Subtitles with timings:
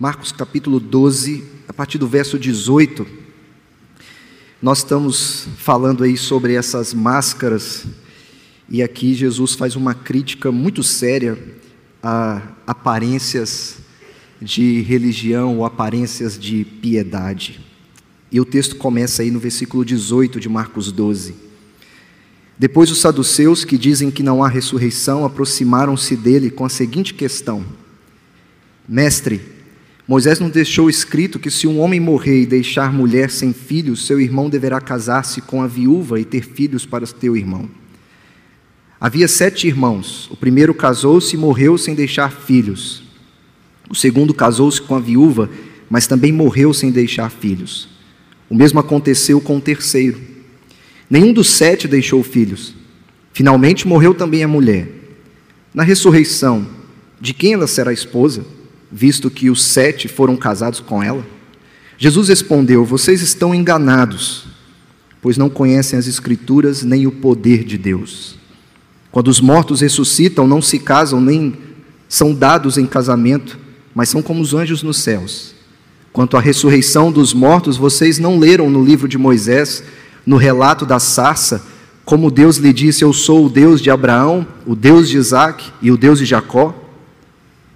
[0.00, 3.06] Marcos capítulo 12, a partir do verso 18.
[4.62, 7.84] Nós estamos falando aí sobre essas máscaras,
[8.66, 11.38] e aqui Jesus faz uma crítica muito séria
[12.02, 13.76] a aparências
[14.40, 17.60] de religião ou aparências de piedade.
[18.32, 21.34] E o texto começa aí no versículo 18 de Marcos 12.
[22.58, 27.62] Depois os saduceus, que dizem que não há ressurreição, aproximaram-se dele com a seguinte questão:
[28.88, 29.59] Mestre,
[30.10, 34.20] Moisés não deixou escrito que se um homem morrer e deixar mulher sem filhos, seu
[34.20, 37.70] irmão deverá casar-se com a viúva e ter filhos para teu irmão.
[39.00, 40.28] Havia sete irmãos.
[40.28, 43.04] O primeiro casou-se e morreu sem deixar filhos.
[43.88, 45.48] O segundo casou-se com a viúva,
[45.88, 47.88] mas também morreu sem deixar filhos.
[48.48, 50.20] O mesmo aconteceu com o terceiro.
[51.08, 52.74] Nenhum dos sete deixou filhos.
[53.32, 54.88] Finalmente morreu também a mulher.
[55.72, 56.66] Na ressurreição,
[57.20, 58.44] de quem ela será esposa?
[58.90, 61.24] Visto que os sete foram casados com ela?
[61.98, 64.46] Jesus respondeu: Vocês estão enganados,
[65.20, 68.38] pois não conhecem as Escrituras nem o poder de Deus.
[69.10, 71.58] Quando os mortos ressuscitam, não se casam nem
[72.08, 73.58] são dados em casamento,
[73.94, 75.54] mas são como os anjos nos céus.
[76.12, 79.82] Quanto à ressurreição dos mortos, vocês não leram no livro de Moisés,
[80.26, 81.62] no relato da sarça,
[82.04, 85.90] como Deus lhe disse: Eu sou o Deus de Abraão, o Deus de Isaac e
[85.90, 86.74] o Deus de Jacó?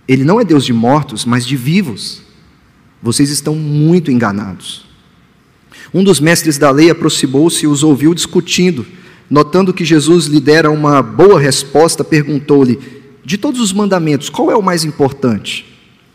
[0.06, 2.22] Ele não é Deus de mortos, mas de vivos.
[3.02, 4.84] Vocês estão muito enganados.
[5.92, 8.86] Um dos mestres da lei aproximou-se e os ouviu discutindo.
[9.30, 12.78] Notando que Jesus lhe dera uma boa resposta, perguntou-lhe:
[13.24, 15.64] De todos os mandamentos, qual é o mais importante?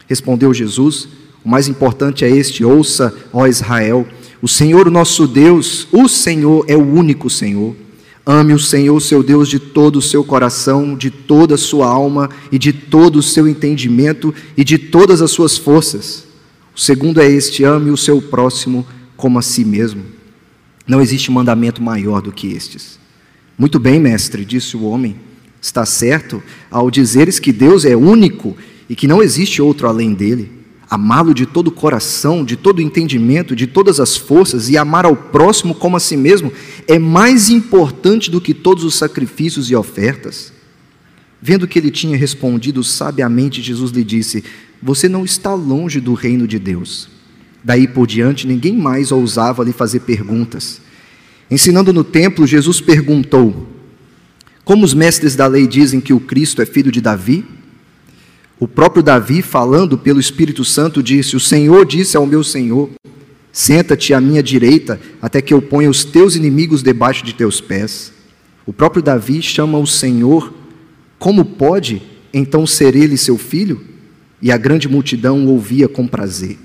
[0.08, 1.08] Respondeu Jesus:
[1.44, 4.08] O mais importante é este: Ouça, ó Israel,
[4.42, 7.76] o Senhor, o nosso Deus, o Senhor é o único Senhor.
[8.26, 12.30] Ame o Senhor, seu Deus, de todo o seu coração, de toda a sua alma
[12.52, 16.26] e de todo o seu entendimento e de todas as suas forças.
[16.76, 18.86] O segundo é este: ame o seu próximo
[19.18, 20.04] como a si mesmo.
[20.86, 23.00] Não existe mandamento maior do que estes.
[23.58, 25.16] Muito bem, mestre, disse o homem.
[25.62, 28.56] Está certo ao dizeres que Deus é único
[28.90, 30.59] e que não existe outro além dele
[30.90, 35.06] amá-lo de todo o coração, de todo o entendimento, de todas as forças e amar
[35.06, 36.52] ao próximo como a si mesmo
[36.88, 40.52] é mais importante do que todos os sacrifícios e ofertas?
[41.42, 44.44] Vendo que ele tinha respondido sabiamente, Jesus lhe disse:
[44.82, 47.08] Você não está longe do reino de Deus.
[47.64, 50.82] Daí por diante, ninguém mais ousava lhe fazer perguntas.
[51.52, 53.68] Ensinando no templo, Jesus perguntou:
[54.66, 57.46] Como os mestres da lei dizem que o Cristo é filho de Davi?
[58.60, 62.90] O próprio Davi, falando pelo Espírito Santo, disse: O Senhor disse ao meu Senhor:
[63.54, 68.12] Senta-te à minha direita, até que eu ponha os teus inimigos debaixo de teus pés.
[68.66, 70.54] O próprio Davi chama o Senhor:
[71.18, 72.02] Como pode
[72.34, 73.82] então ser ele seu filho?
[74.42, 76.58] E a grande multidão o ouvia com prazer.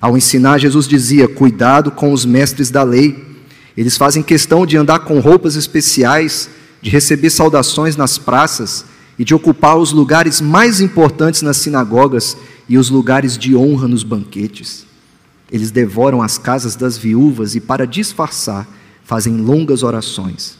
[0.00, 3.26] Ao ensinar, Jesus dizia: Cuidado com os mestres da lei.
[3.76, 6.48] Eles fazem questão de andar com roupas especiais,
[6.80, 8.84] de receber saudações nas praças
[9.18, 12.36] e de ocupar os lugares mais importantes nas sinagogas
[12.68, 14.86] e os lugares de honra nos banquetes.
[15.50, 18.66] Eles devoram as casas das viúvas e, para disfarçar,
[19.04, 20.58] fazem longas orações.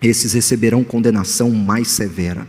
[0.00, 2.46] Esses receberão condenação mais severa.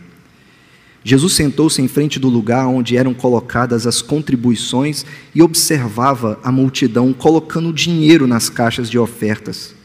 [1.05, 5.05] Jesus sentou-se em frente do lugar onde eram colocadas as contribuições
[5.35, 9.75] e observava a multidão colocando dinheiro nas caixas de ofertas.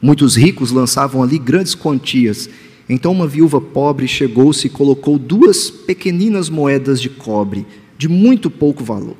[0.00, 2.48] Muitos ricos lançavam ali grandes quantias
[2.92, 7.66] então uma viúva pobre chegou-se e colocou duas pequeninas moedas de cobre,
[7.96, 9.16] de muito pouco valor.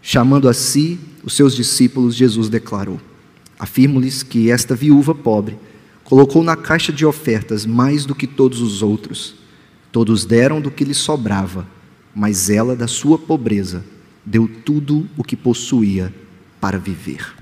[0.00, 2.98] Chamando a si os seus discípulos, Jesus declarou:
[3.58, 5.56] Afirmo-lhes que esta viúva pobre
[6.04, 9.34] colocou na caixa de ofertas mais do que todos os outros.
[9.92, 11.66] Todos deram do que lhes sobrava,
[12.14, 13.84] mas ela, da sua pobreza,
[14.24, 16.12] deu tudo o que possuía
[16.58, 17.34] para viver.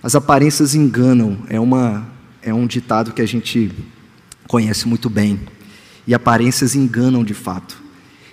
[0.00, 2.08] As aparências enganam, é, uma,
[2.40, 3.70] é um ditado que a gente
[4.50, 5.38] conhece muito bem.
[6.08, 7.80] E aparências enganam de fato.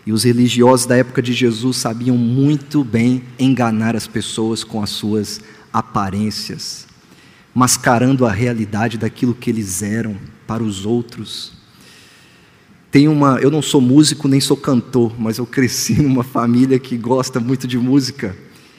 [0.03, 4.89] E os religiosos da época de Jesus sabiam muito bem enganar as pessoas com as
[4.89, 5.39] suas
[5.71, 6.87] aparências,
[7.53, 11.53] mascarando a realidade daquilo que eles eram para os outros.
[12.89, 16.97] Tem uma, eu não sou músico nem sou cantor, mas eu cresci numa família que
[16.97, 18.35] gosta muito de música.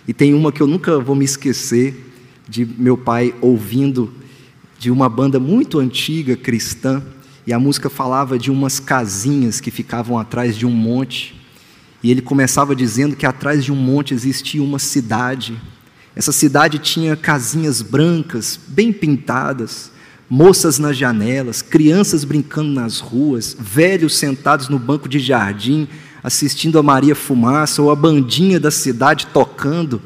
[0.09, 2.05] E tem uma que eu nunca vou me esquecer
[2.49, 4.12] de meu pai ouvindo
[4.77, 7.01] de uma banda muito antiga cristã
[7.49, 11.35] e a música falava de umas casinhas que ficavam atrás de um monte.
[12.03, 15.59] E ele começava dizendo que atrás de um monte existia uma cidade.
[16.15, 19.91] Essa cidade tinha casinhas brancas, bem pintadas,
[20.29, 25.89] moças nas janelas, crianças brincando nas ruas, velhos sentados no banco de jardim,
[26.23, 30.03] assistindo a Maria Fumaça ou a bandinha da cidade tocando.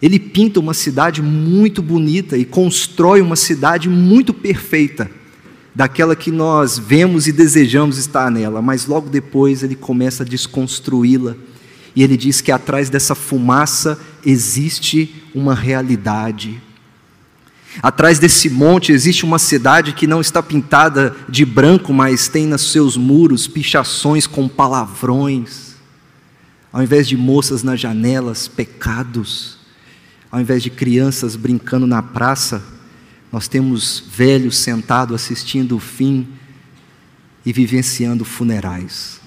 [0.00, 5.10] Ele pinta uma cidade muito bonita e constrói uma cidade muito perfeita,
[5.76, 11.36] daquela que nós vemos e desejamos estar nela, mas logo depois ele começa a desconstruí-la.
[11.94, 16.62] E ele diz que atrás dessa fumaça existe uma realidade.
[17.82, 22.72] Atrás desse monte existe uma cidade que não está pintada de branco, mas tem nos
[22.72, 25.74] seus muros pichações com palavrões.
[26.72, 29.58] Ao invés de moças nas janelas, pecados.
[30.32, 32.64] Ao invés de crianças brincando na praça,
[33.36, 36.26] nós temos velhos sentados assistindo o fim
[37.44, 39.20] e vivenciando funerais.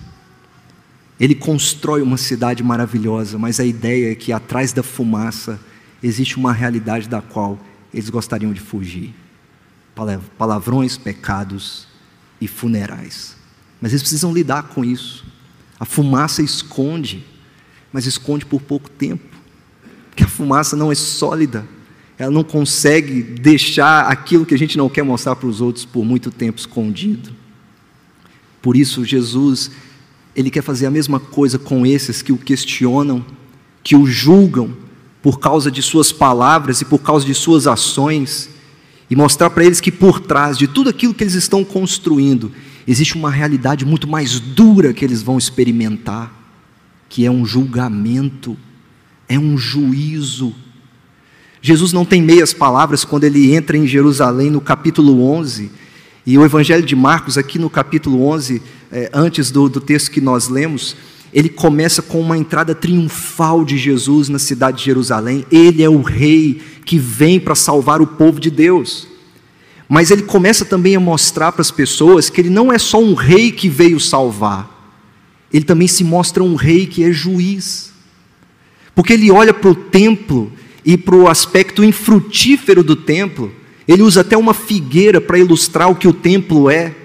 [1.20, 5.60] Ele constrói uma cidade maravilhosa, mas a ideia é que atrás da fumaça
[6.02, 7.60] existe uma realidade da qual
[7.94, 9.14] eles gostariam de fugir.
[10.40, 11.88] Palavrões, pecados
[12.42, 13.38] e funerais.
[13.80, 15.24] Mas eles precisam lidar com isso.
[15.80, 17.24] A fumaça esconde,
[17.94, 19.38] mas esconde por pouco tempo.
[20.10, 21.64] Porque a fumaça não é sólida.
[22.20, 26.04] Ela não consegue deixar aquilo que a gente não quer mostrar para os outros por
[26.04, 27.32] muito tempo escondido.
[28.62, 29.72] Por isso, Jesus,
[30.36, 33.26] ele quer fazer a mesma coisa com esses que o questionam,
[33.82, 34.76] que o julgam,
[35.22, 38.50] por causa de suas palavras e por causa de suas ações,
[39.10, 42.52] e mostrar para eles que por trás de tudo aquilo que eles estão construindo,
[42.86, 46.34] existe uma realidade muito mais dura que eles vão experimentar,
[47.08, 48.58] que é um julgamento,
[49.28, 50.54] é um juízo.
[51.62, 55.70] Jesus não tem meias palavras quando ele entra em Jerusalém no capítulo 11,
[56.26, 58.62] e o Evangelho de Marcos, aqui no capítulo 11,
[58.92, 60.96] é, antes do, do texto que nós lemos,
[61.34, 65.46] ele começa com uma entrada triunfal de Jesus na cidade de Jerusalém.
[65.52, 69.08] Ele é o rei que vem para salvar o povo de Deus.
[69.88, 73.14] Mas ele começa também a mostrar para as pessoas que ele não é só um
[73.14, 74.78] rei que veio salvar,
[75.52, 77.92] ele também se mostra um rei que é juiz.
[78.94, 80.52] Porque ele olha para o templo
[80.86, 83.54] e para o aspecto infrutífero do templo,
[83.88, 86.96] ele usa até uma figueira para ilustrar o que o templo é.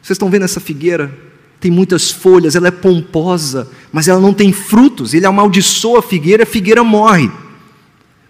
[0.00, 1.30] Vocês estão vendo essa figueira?
[1.60, 5.12] tem muitas folhas, ela é pomposa, mas ela não tem frutos.
[5.12, 7.30] Ele amaldiçoa a figueira, a figueira morre.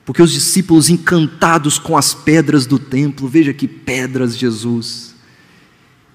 [0.04, 5.14] Porque os discípulos encantados com as pedras do templo, veja que pedras, Jesus.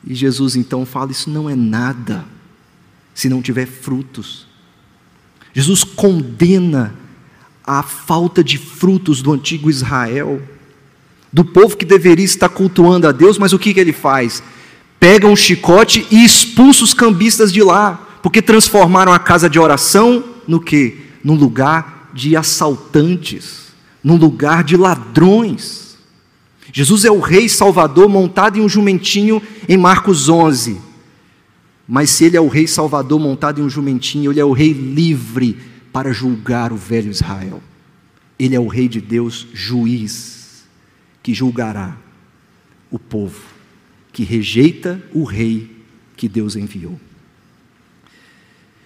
[0.05, 2.25] E Jesus então fala: Isso não é nada,
[3.13, 4.45] se não tiver frutos.
[5.53, 6.93] Jesus condena
[7.65, 10.41] a falta de frutos do antigo Israel,
[11.31, 14.43] do povo que deveria estar cultuando a Deus, mas o que, que ele faz?
[15.05, 20.23] pega um chicote e expulsa os cambistas de lá, porque transformaram a casa de oração
[20.47, 20.97] no que?
[21.23, 23.67] Num lugar de assaltantes,
[24.03, 25.95] num lugar de ladrões.
[26.73, 29.39] Jesus é o rei salvador montado em um jumentinho
[29.69, 30.81] em Marcos 11.
[31.87, 34.73] Mas se ele é o rei salvador montado em um jumentinho, ele é o rei
[34.73, 35.55] livre
[35.95, 37.63] para julgar o velho Israel.
[38.37, 40.65] Ele é o rei de Deus, juiz,
[41.23, 41.97] que julgará
[42.91, 43.55] o povo
[44.11, 45.83] que rejeita o rei
[46.15, 46.97] que Deus enviou.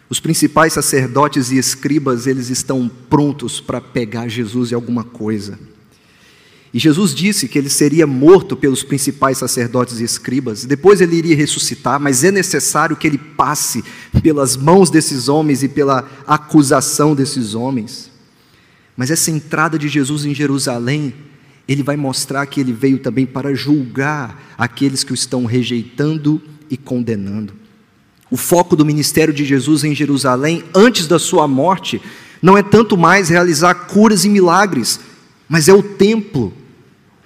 [0.08, 5.60] Os principais sacerdotes e escribas, eles estão prontos para pegar Jesus em alguma coisa.
[6.74, 11.36] E Jesus disse que ele seria morto pelos principais sacerdotes e escribas, depois ele iria
[11.36, 13.84] ressuscitar, mas é necessário que ele passe
[14.22, 18.12] pelas mãos desses homens e pela acusação desses homens.
[18.96, 21.14] Mas essa entrada de Jesus em Jerusalém
[21.70, 26.76] ele vai mostrar que ele veio também para julgar aqueles que o estão rejeitando e
[26.76, 27.54] condenando.
[28.32, 32.02] O foco do ministério de Jesus em Jerusalém, antes da sua morte,
[32.42, 35.00] não é tanto mais realizar curas e milagres,
[35.48, 36.52] mas é o templo,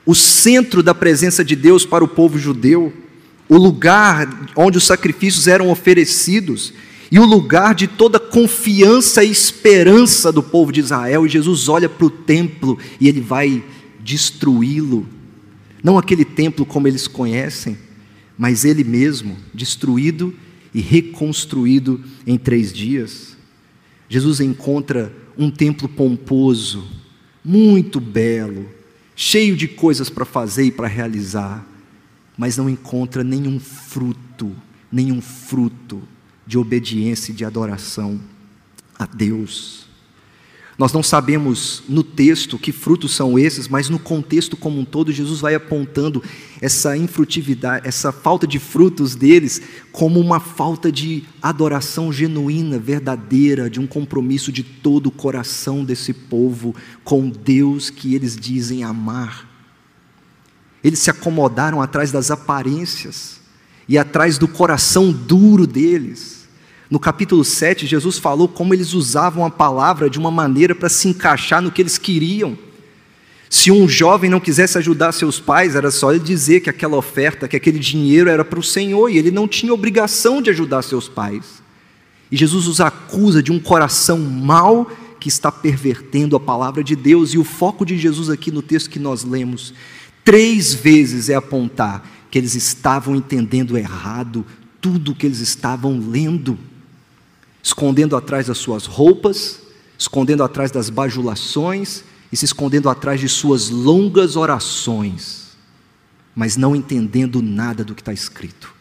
[0.06, 2.92] o centro da presença de Deus para o povo judeu,
[3.48, 6.74] o lugar onde os sacrifícios eram oferecidos
[7.12, 11.26] e o lugar de toda confiança e esperança do povo de Israel.
[11.26, 13.64] E Jesus olha para o templo e ele vai
[14.00, 15.08] destruí-lo.
[15.84, 17.78] Não aquele templo como eles conhecem,
[18.38, 20.34] mas ele mesmo, destruído
[20.74, 23.38] e reconstruído em três dias.
[24.10, 26.84] Jesus encontra um templo pomposo,
[27.44, 28.66] muito belo,
[29.16, 31.66] cheio de coisas para fazer e para realizar,
[32.38, 34.56] mas não encontra nenhum fruto,
[34.92, 36.02] nenhum fruto
[36.46, 38.20] de obediência e de adoração
[38.98, 39.88] a Deus.
[40.78, 45.12] Nós não sabemos no texto que frutos são esses, mas no contexto como um todo,
[45.12, 46.24] Jesus vai apontando
[46.60, 49.62] essa infrutividade, essa falta de frutos deles,
[49.92, 56.12] como uma falta de adoração genuína, verdadeira, de um compromisso de todo o coração desse
[56.12, 59.48] povo com Deus que eles dizem amar.
[60.84, 63.40] Eles se acomodaram atrás das aparências
[63.88, 66.43] e atrás do coração duro deles
[66.90, 71.08] No capítulo 7, Jesus falou como eles usavam a palavra de uma maneira para se
[71.08, 72.58] encaixar no que eles queriam.
[73.50, 77.48] Se um jovem não quisesse ajudar seus pais, era só ele dizer que aquela oferta,
[77.48, 81.08] que aquele dinheiro era para o Senhor e ele não tinha obrigação de ajudar seus
[81.08, 81.62] pais.
[82.32, 87.34] E Jesus os acusa de um coração mau que está pervertendo a palavra de Deus.
[87.34, 89.74] E o foco de Jesus aqui no texto que nós lemos,
[90.26, 94.44] três vezes é apontar que eles estavam entendendo errado
[94.82, 96.58] tudo o que eles estavam lendo,
[97.64, 99.62] escondendo atrás das suas roupas,
[99.98, 105.56] escondendo atrás das bajulações e se escondendo atrás de suas longas orações,
[106.36, 108.74] mas não entendendo nada do que está escrito.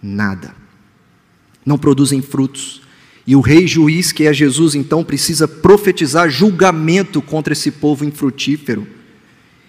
[0.00, 0.54] Nada.
[1.66, 2.82] Não produzem frutos.
[3.26, 8.86] E o rei juiz, que é Jesus, então precisa profetizar julgamento contra esse povo infrutífero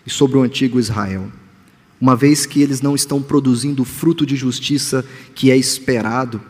[0.06, 1.32] e sobre o antigo Israel.
[2.02, 6.42] Uma vez que eles não estão produzindo o fruto de justiça que é esperado,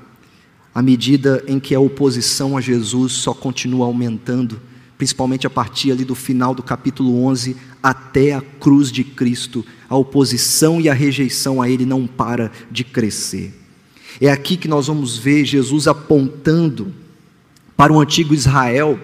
[0.74, 4.60] à medida em que a oposição a Jesus só continua aumentando
[5.04, 9.98] principalmente a partir ali do final do capítulo 11 até a cruz de Cristo, a
[9.98, 13.54] oposição e a rejeição a ele não para de crescer.
[14.22, 16.94] É aqui que nós vamos ver Jesus apontando
[17.76, 18.98] para o antigo Israel,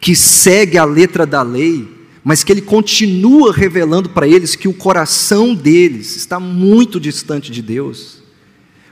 [0.00, 1.86] que segue a letra da lei,
[2.24, 7.62] mas que ele continua revelando para eles que o coração deles está muito distante de
[7.62, 8.20] Deus.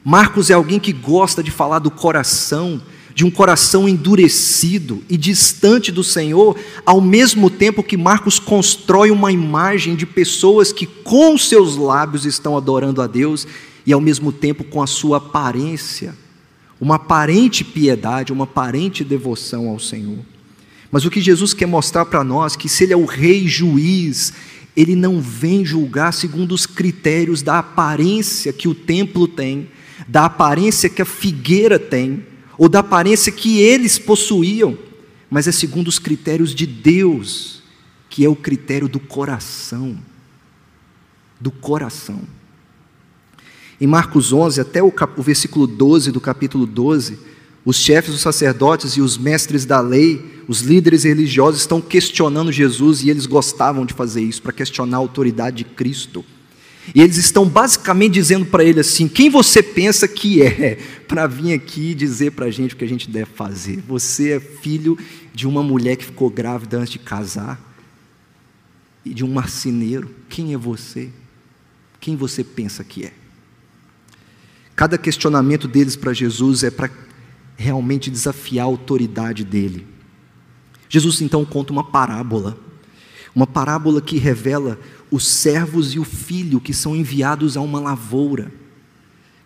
[0.05, 2.83] Marcos é alguém que gosta de falar do coração,
[3.15, 9.33] de um coração endurecido e distante do Senhor, ao mesmo tempo que Marcos constrói uma
[9.33, 13.47] imagem de pessoas que com seus lábios estão adorando a Deus
[13.87, 16.15] e ao mesmo tempo com a sua aparência,
[16.79, 20.19] uma aparente piedade, uma aparente devoção ao Senhor.
[20.91, 24.35] Mas o que Jesus quer mostrar para nós que se ele é o rei juiz,
[24.77, 29.69] ele não vem julgar segundo os critérios da aparência que o templo tem,
[30.07, 32.25] da aparência que a figueira tem,
[32.57, 34.79] ou da aparência que eles possuíam,
[35.31, 37.63] mas é segundo os critérios de Deus,
[38.09, 39.99] que é o critério do coração.
[41.41, 42.21] Do coração.
[43.81, 47.19] Em Marcos 11, até o, cap, o versículo 12 do capítulo 12,
[47.65, 53.03] os chefes dos sacerdotes e os mestres da lei, os líderes religiosos estão questionando Jesus
[53.03, 56.25] e eles gostavam de fazer isso, para questionar a autoridade de Cristo.
[56.93, 60.77] E eles estão basicamente dizendo para ele assim: quem você pensa que é
[61.07, 63.83] para vir aqui dizer para a gente o que a gente deve fazer?
[63.87, 64.99] Você é filho
[65.33, 67.61] de uma mulher que ficou grávida antes de casar
[69.05, 70.15] e de um marceneiro.
[70.29, 71.11] Quem é você?
[72.01, 73.13] Quem você pensa que é?
[74.77, 76.91] Cada questionamento deles para Jesus é para
[77.57, 79.87] realmente desafiar a autoridade dele.
[80.89, 82.59] Jesus então conta uma parábola,
[83.35, 84.79] uma parábola que revela
[85.15, 88.53] os servos e o filho que são enviados a uma lavoura,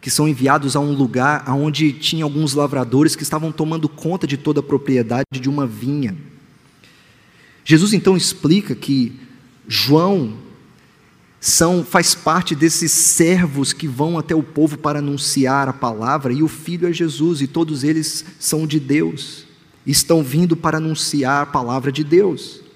[0.00, 4.38] que são enviados a um lugar onde tinha alguns lavradores que estavam tomando conta de
[4.38, 6.16] toda a propriedade de uma vinha.
[7.66, 9.20] Jesus então explica que
[9.66, 10.38] João
[11.38, 16.42] são faz parte desses servos que vão até o povo para anunciar a palavra e
[16.42, 19.44] o filho é Jesus e todos eles são de Deus.
[19.86, 22.67] Estão vindo para anunciar a palavra de Deus.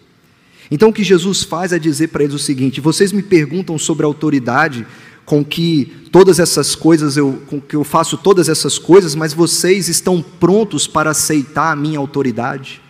[0.71, 4.04] Então o que Jesus faz é dizer para eles o seguinte: vocês me perguntam sobre
[4.04, 4.87] a autoridade
[5.25, 9.88] com que todas essas coisas eu, com que eu faço todas essas coisas, mas vocês
[9.88, 12.81] estão prontos para aceitar a minha autoridade?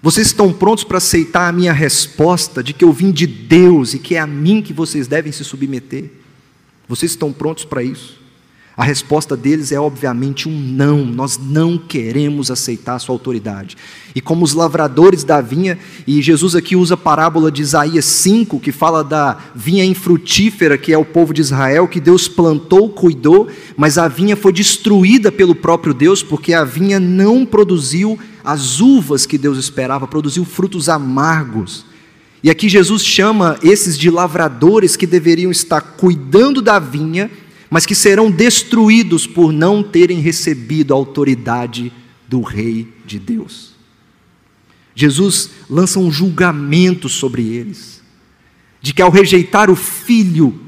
[0.00, 3.98] Vocês estão prontos para aceitar a minha resposta de que eu vim de Deus e
[3.98, 6.10] que é a mim que vocês devem se submeter?
[6.86, 8.17] Vocês estão prontos para isso?
[8.78, 13.76] A resposta deles é obviamente um não, nós não queremos aceitar a sua autoridade.
[14.14, 18.60] E como os lavradores da vinha, e Jesus aqui usa a parábola de Isaías 5,
[18.60, 23.48] que fala da vinha infrutífera, que é o povo de Israel, que Deus plantou, cuidou,
[23.76, 29.26] mas a vinha foi destruída pelo próprio Deus, porque a vinha não produziu as uvas
[29.26, 31.84] que Deus esperava, produziu frutos amargos.
[32.44, 37.28] E aqui Jesus chama esses de lavradores que deveriam estar cuidando da vinha,
[37.70, 41.92] mas que serão destruídos por não terem recebido a autoridade
[42.26, 43.72] do Rei de Deus.
[44.94, 48.02] Jesus lança um julgamento sobre eles,
[48.80, 50.60] de que ao rejeitar o Filho,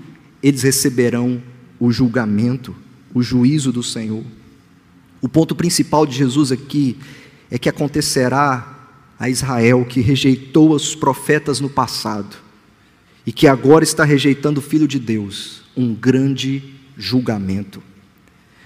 [0.43, 1.43] eles receberão
[1.79, 2.75] o julgamento,
[3.13, 4.25] o juízo do Senhor.
[5.21, 6.97] O ponto principal de Jesus aqui
[7.51, 8.79] é que acontecerá
[9.19, 12.37] a Israel que rejeitou os profetas no passado
[13.27, 17.83] e que agora está rejeitando o Filho de Deus, um grande julgamento.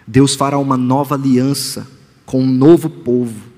[0.06, 1.86] Deus fará uma nova aliança
[2.26, 3.54] com um novo povo,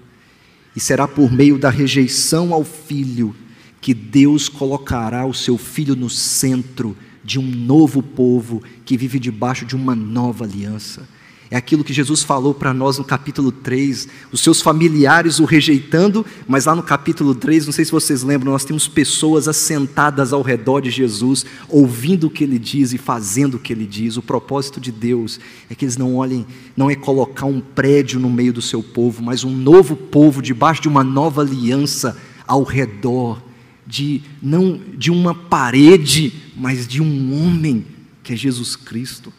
[0.74, 3.34] e será por meio da rejeição ao filho
[3.80, 9.64] que Deus colocará o seu filho no centro de um novo povo que vive debaixo
[9.64, 11.08] de uma nova aliança.
[11.48, 16.26] É aquilo que Jesus falou para nós no capítulo 3, os seus familiares o rejeitando,
[16.48, 20.42] mas lá no capítulo 3, não sei se vocês lembram, nós temos pessoas assentadas ao
[20.42, 24.16] redor de Jesus, ouvindo o que ele diz e fazendo o que ele diz.
[24.16, 25.38] O propósito de Deus
[25.70, 26.44] é que eles não olhem,
[26.76, 30.82] não é colocar um prédio no meio do seu povo, mas um novo povo debaixo
[30.82, 33.40] de uma nova aliança ao redor
[33.86, 37.86] de não de uma parede, mas de um homem
[38.24, 39.32] que é Jesus Cristo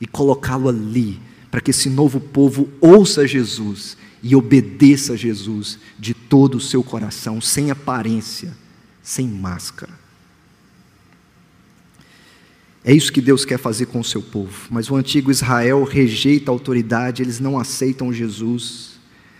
[0.00, 6.14] e colocá-lo ali para que esse novo povo ouça Jesus e obedeça a Jesus de
[6.14, 8.56] todo o seu coração, sem aparência,
[9.02, 9.98] sem máscara.
[12.84, 14.68] É isso que Deus quer fazer com o seu povo.
[14.70, 18.92] Mas o antigo Israel rejeita a autoridade, eles não aceitam Jesus.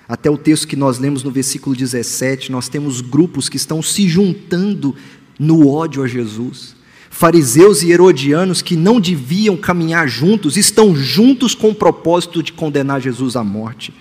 [0.09, 4.09] Até o texto que nós lemos no versículo 17, nós temos grupos que estão se
[4.09, 4.95] juntando
[5.38, 6.79] no ódio a Jesus
[7.11, 13.00] fariseus e herodianos que não deviam caminhar juntos, estão juntos com o propósito de condenar
[13.00, 13.93] Jesus à morte.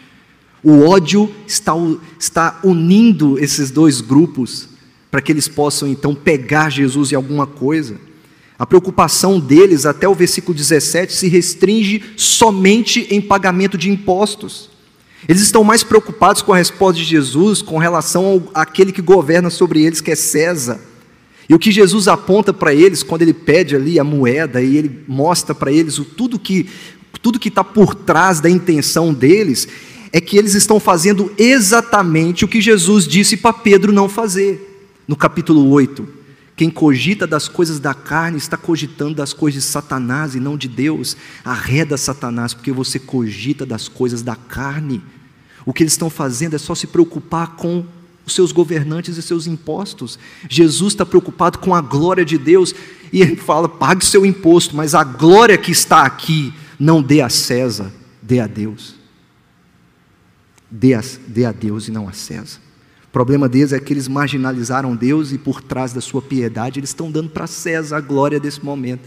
[0.64, 1.74] O ódio está,
[2.18, 4.70] está unindo esses dois grupos
[5.10, 7.98] para que eles possam então pegar Jesus em alguma coisa.
[8.58, 14.70] A preocupação deles, até o versículo 17, se restringe somente em pagamento de impostos.
[15.28, 19.50] Eles estão mais preocupados com a resposta de Jesus com relação ao, àquele que governa
[19.50, 20.80] sobre eles, que é César.
[21.50, 25.04] E o que Jesus aponta para eles, quando ele pede ali a moeda e ele
[25.08, 26.70] mostra para eles o, tudo que
[27.22, 29.68] tudo que está por trás da intenção deles,
[30.14, 34.66] é que eles estão fazendo exatamente o que Jesus disse para Pedro não fazer.
[35.08, 36.08] No capítulo 8,
[36.56, 40.68] quem cogita das coisas da carne está cogitando das coisas de Satanás e não de
[40.68, 41.18] Deus.
[41.44, 45.02] Arreda Satanás, porque você cogita das coisas da carne.
[45.66, 47.86] O que eles estão fazendo é só se preocupar com
[48.26, 50.20] os seus governantes e seus impostos.
[50.50, 52.74] Jesus está preocupado com a glória de Deus
[53.12, 57.30] e ele fala: pague seu imposto, mas a glória que está aqui, não dê a
[57.30, 58.96] César, dê a Deus.
[60.72, 62.60] Dê a, dê a Deus e não a César.
[63.10, 66.92] O problema deles é que eles marginalizaram Deus e por trás da sua piedade eles
[66.92, 69.02] estão dando para César a glória desse momento.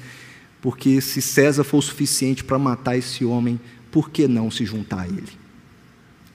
[0.60, 3.60] Porque se César for o suficiente para matar esse homem,
[3.92, 5.28] por que não se juntar a ele?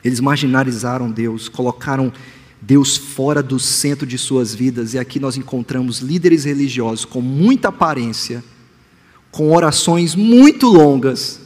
[0.04, 2.14] Eles marginalizaram Deus, colocaram
[2.62, 7.70] Deus fora do centro de suas vidas, e aqui nós encontramos líderes religiosos com muita
[7.70, 8.44] aparência,
[9.32, 11.40] com orações muito longas,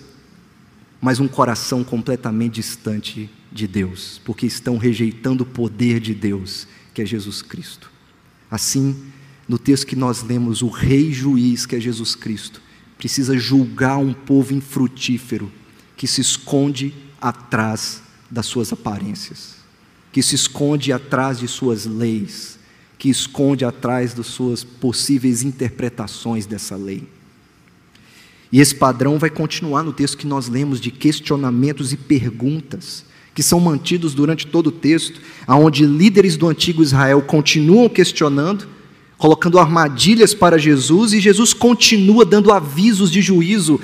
[1.01, 7.01] mas um coração completamente distante de Deus, porque estão rejeitando o poder de Deus, que
[7.01, 7.91] é Jesus Cristo.
[8.49, 8.95] Assim,
[9.47, 12.61] no texto que nós lemos, o rei juiz, que é Jesus Cristo,
[12.97, 15.51] precisa julgar um povo infrutífero
[15.97, 19.60] que se esconde atrás das suas aparências
[20.11, 22.59] que se esconde atrás de suas leis,
[22.97, 27.07] que esconde atrás das suas possíveis interpretações dessa lei.
[28.51, 33.41] E esse padrão vai continuar no texto que nós lemos de questionamentos e perguntas que
[33.41, 38.67] são mantidos durante todo o texto, aonde líderes do antigo Israel continuam questionando,
[39.17, 43.79] colocando armadilhas para Jesus e Jesus continua dando avisos de juízo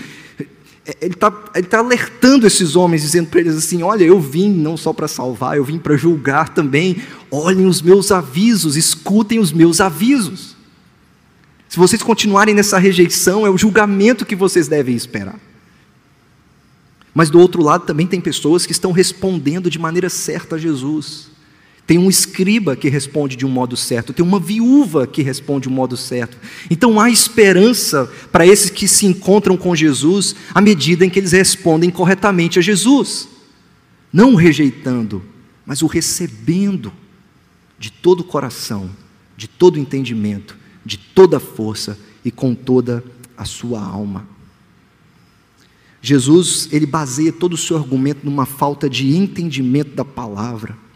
[1.02, 4.94] ele está tá alertando esses homens, dizendo para eles assim: Olha, eu vim não só
[4.94, 7.02] para salvar, eu vim para julgar também.
[7.30, 10.56] Olhem os meus avisos, escutem os meus avisos.
[11.68, 15.38] Se vocês continuarem nessa rejeição, é o julgamento que vocês devem esperar.
[17.14, 21.30] Mas do outro lado também tem pessoas que estão respondendo de maneira certa a Jesus.
[21.88, 25.70] Tem um escriba que responde de um modo certo, tem uma viúva que responde de
[25.70, 26.38] um modo certo.
[26.70, 31.32] Então há esperança para esses que se encontram com Jesus à medida em que eles
[31.32, 33.30] respondem corretamente a Jesus.
[34.12, 35.24] Não o rejeitando,
[35.66, 36.92] mas o recebendo
[37.80, 38.90] de todo o coração,
[39.38, 43.02] de todo o entendimento, de toda a força e com toda
[43.38, 44.28] a sua alma.
[46.02, 50.87] Jesus, ele baseia todo o seu argumento numa falta de entendimento da palavra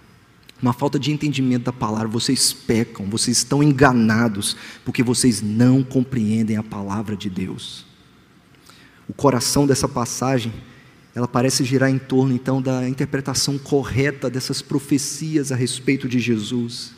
[0.62, 6.56] uma falta de entendimento da palavra, vocês pecam, vocês estão enganados, porque vocês não compreendem
[6.56, 7.86] a palavra de Deus.
[9.10, 10.54] O coração dessa passagem,
[11.15, 16.91] ela parece girar em torno então da interpretação correta dessas profecias a respeito de Jesus.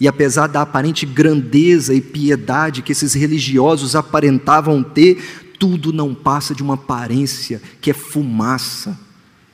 [0.00, 6.54] E apesar da aparente grandeza e piedade que esses religiosos aparentavam ter, tudo não passa
[6.54, 9.05] de uma aparência que é fumaça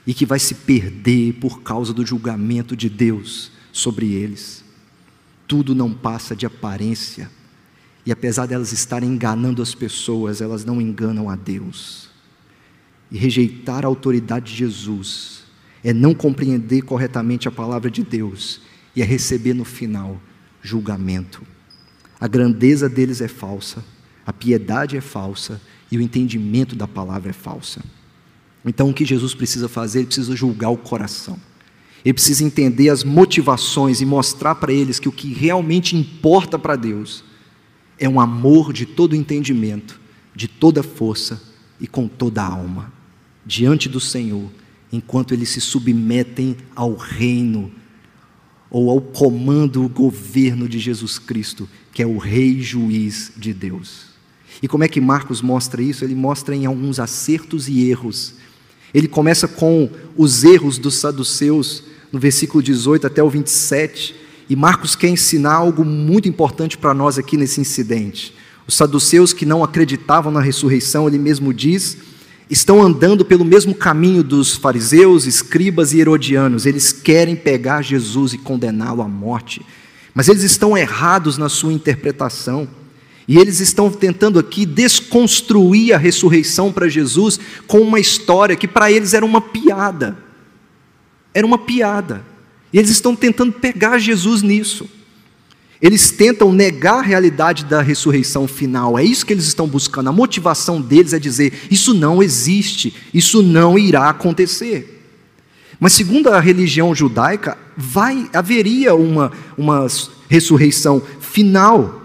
[0.07, 4.65] e que vai se perder por causa do julgamento de Deus sobre eles.
[5.47, 7.31] Tudo não passa de aparência,
[8.05, 12.11] e apesar delas estarem enganando as pessoas, elas não enganam a Deus.
[13.11, 15.45] E rejeitar a autoridade de Jesus
[15.85, 18.61] é não compreender corretamente a palavra de Deus
[18.95, 20.21] e é receber no final
[20.63, 21.43] julgamento.
[22.21, 23.85] A grandeza deles é falsa,
[24.25, 25.61] a piedade é falsa
[25.91, 27.83] e o entendimento da palavra é falsa.
[28.65, 30.01] Então o que Jesus precisa fazer?
[30.01, 31.39] Ele precisa julgar o coração.
[32.05, 36.77] Ele precisa entender as motivações e mostrar para eles que o que realmente importa para
[36.77, 37.25] Deus
[37.99, 40.01] é um amor de todo entendimento,
[40.35, 41.41] de toda força
[41.81, 42.93] e com toda a alma,
[43.47, 44.51] diante do Senhor,
[44.93, 47.71] enquanto eles se submetem ao reino
[48.71, 54.07] ou ao comando, o governo de Jesus Cristo, que é o Rei Juiz de Deus.
[54.63, 56.05] E como é que Marcos mostra isso?
[56.05, 58.35] Ele mostra em alguns acertos e erros.
[58.95, 64.15] Ele começa com os erros dos saduceus, no versículo 18 até o 27,
[64.49, 68.35] e Marcos quer ensinar algo muito importante para nós aqui nesse incidente.
[68.67, 71.97] Os saduceus que não acreditavam na ressurreição, ele mesmo diz,
[72.51, 76.67] estão andando pelo mesmo caminho dos fariseus, escribas e herodianos.
[76.67, 79.65] Eles querem pegar Jesus e condená-lo à morte,
[80.15, 82.69] mas eles estão errados na sua interpretação.
[83.27, 88.91] E eles estão tentando aqui desconstruir a ressurreição para Jesus com uma história que para
[88.91, 90.19] eles era uma piada.
[91.33, 92.25] Era uma piada.
[92.73, 94.89] E eles estão tentando pegar Jesus nisso.
[95.81, 98.99] Eles tentam negar a realidade da ressurreição final.
[98.99, 100.09] É isso que eles estão buscando.
[100.09, 105.01] A motivação deles é dizer: isso não existe, isso não irá acontecer.
[105.81, 109.85] Mas segundo a religião judaica, vai haveria uma, uma
[110.29, 112.02] ressurreição final.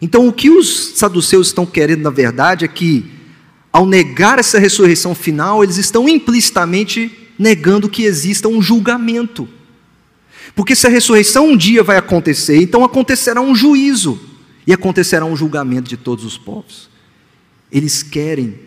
[0.00, 3.10] Então, o que os saduceus estão querendo, na verdade, é que,
[3.72, 9.48] ao negar essa ressurreição final, eles estão implicitamente negando que exista um julgamento.
[10.54, 14.20] Porque se a ressurreição um dia vai acontecer, então acontecerá um juízo
[14.66, 16.88] e acontecerá um julgamento de todos os povos.
[17.70, 18.58] Eles querem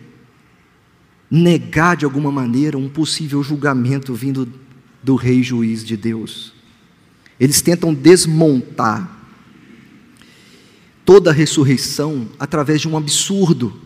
[1.30, 4.50] negar de alguma maneira um possível julgamento vindo
[5.02, 6.52] do rei juiz de Deus.
[7.38, 9.13] Eles tentam desmontar
[11.04, 13.80] toda a ressurreição através de um absurdo.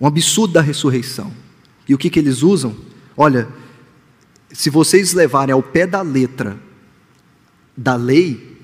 [0.00, 1.32] Um absurdo da ressurreição.
[1.88, 2.74] E o que, que eles usam?
[3.16, 3.48] Olha,
[4.52, 6.58] se vocês levarem ao pé da letra
[7.76, 8.56] da lei,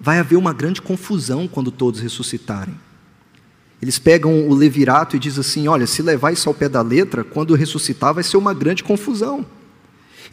[0.00, 2.74] vai haver uma grande confusão quando todos ressuscitarem.
[3.82, 7.22] Eles pegam o levirato e dizem assim: olha, se levar isso ao pé da letra,
[7.22, 9.44] quando ressuscitar vai ser uma grande confusão.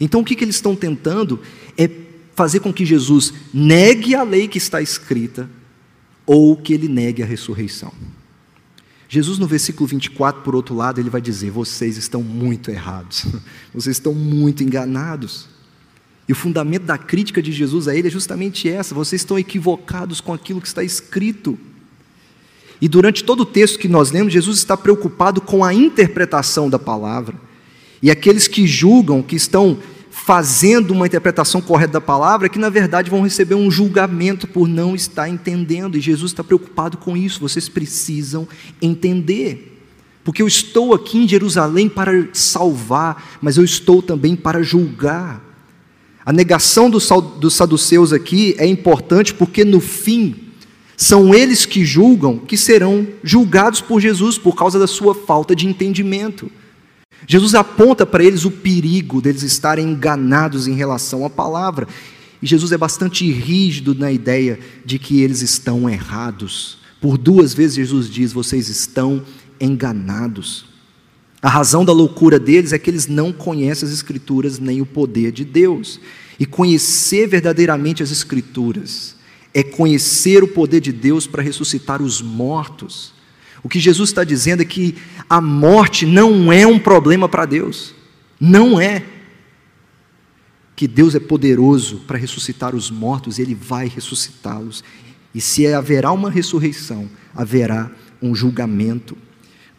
[0.00, 1.40] Então o que, que eles estão tentando
[1.76, 1.88] é
[2.34, 5.48] fazer com que Jesus negue a lei que está escrita
[6.26, 7.92] ou que ele negue a ressurreição.
[9.08, 13.26] Jesus, no versículo 24, por outro lado, ele vai dizer: vocês estão muito errados,
[13.74, 15.48] vocês estão muito enganados.
[16.26, 20.20] E o fundamento da crítica de Jesus a ele é justamente essa: vocês estão equivocados
[20.20, 21.58] com aquilo que está escrito.
[22.80, 26.78] E durante todo o texto que nós lemos, Jesus está preocupado com a interpretação da
[26.78, 27.36] palavra.
[28.02, 29.78] E aqueles que julgam, que estão
[30.24, 34.94] fazendo uma interpretação correta da palavra, que na verdade vão receber um julgamento por não
[34.94, 38.46] estar entendendo, e Jesus está preocupado com isso, vocês precisam
[38.80, 39.80] entender.
[40.22, 45.42] Porque eu estou aqui em Jerusalém para salvar, mas eu estou também para julgar.
[46.24, 50.36] A negação dos saduceus aqui é importante porque no fim
[50.96, 55.66] são eles que julgam que serão julgados por Jesus por causa da sua falta de
[55.66, 56.48] entendimento.
[57.26, 61.86] Jesus aponta para eles o perigo deles estarem enganados em relação à palavra.
[62.42, 66.78] E Jesus é bastante rígido na ideia de que eles estão errados.
[67.00, 69.22] Por duas vezes Jesus diz: vocês estão
[69.60, 70.66] enganados.
[71.40, 75.32] A razão da loucura deles é que eles não conhecem as Escrituras nem o poder
[75.32, 76.00] de Deus.
[76.38, 79.16] E conhecer verdadeiramente as Escrituras
[79.54, 83.11] é conhecer o poder de Deus para ressuscitar os mortos
[83.62, 84.96] o que Jesus está dizendo é que
[85.30, 87.94] a morte não é um problema para Deus.
[88.40, 89.04] Não é.
[90.74, 94.82] Que Deus é poderoso para ressuscitar os mortos, Ele vai ressuscitá-los.
[95.34, 99.16] E se haverá uma ressurreição, haverá um julgamento.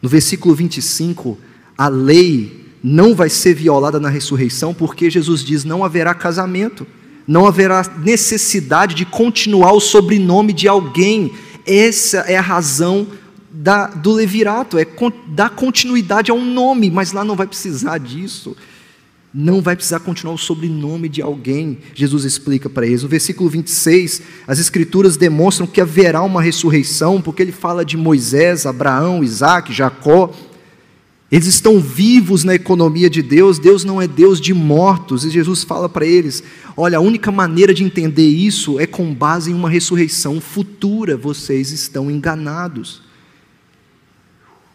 [0.00, 1.38] No versículo 25,
[1.76, 6.86] a lei não vai ser violada na ressurreição, porque Jesus diz: não haverá casamento,
[7.26, 11.32] não haverá necessidade de continuar o sobrenome de alguém.
[11.66, 13.06] Essa é a razão
[13.56, 14.86] da, do levirato, é
[15.28, 18.56] dar continuidade a um nome, mas lá não vai precisar disso.
[19.32, 21.78] Não vai precisar continuar o sobrenome de alguém.
[21.94, 23.02] Jesus explica para eles.
[23.02, 28.66] No versículo 26, as Escrituras demonstram que haverá uma ressurreição, porque ele fala de Moisés,
[28.66, 30.32] Abraão, Isaac, Jacó.
[31.30, 35.64] Eles estão vivos na economia de Deus, Deus não é Deus de mortos, e Jesus
[35.64, 36.44] fala para eles:
[36.76, 41.72] olha, a única maneira de entender isso é com base em uma ressurreição futura, vocês
[41.72, 43.02] estão enganados.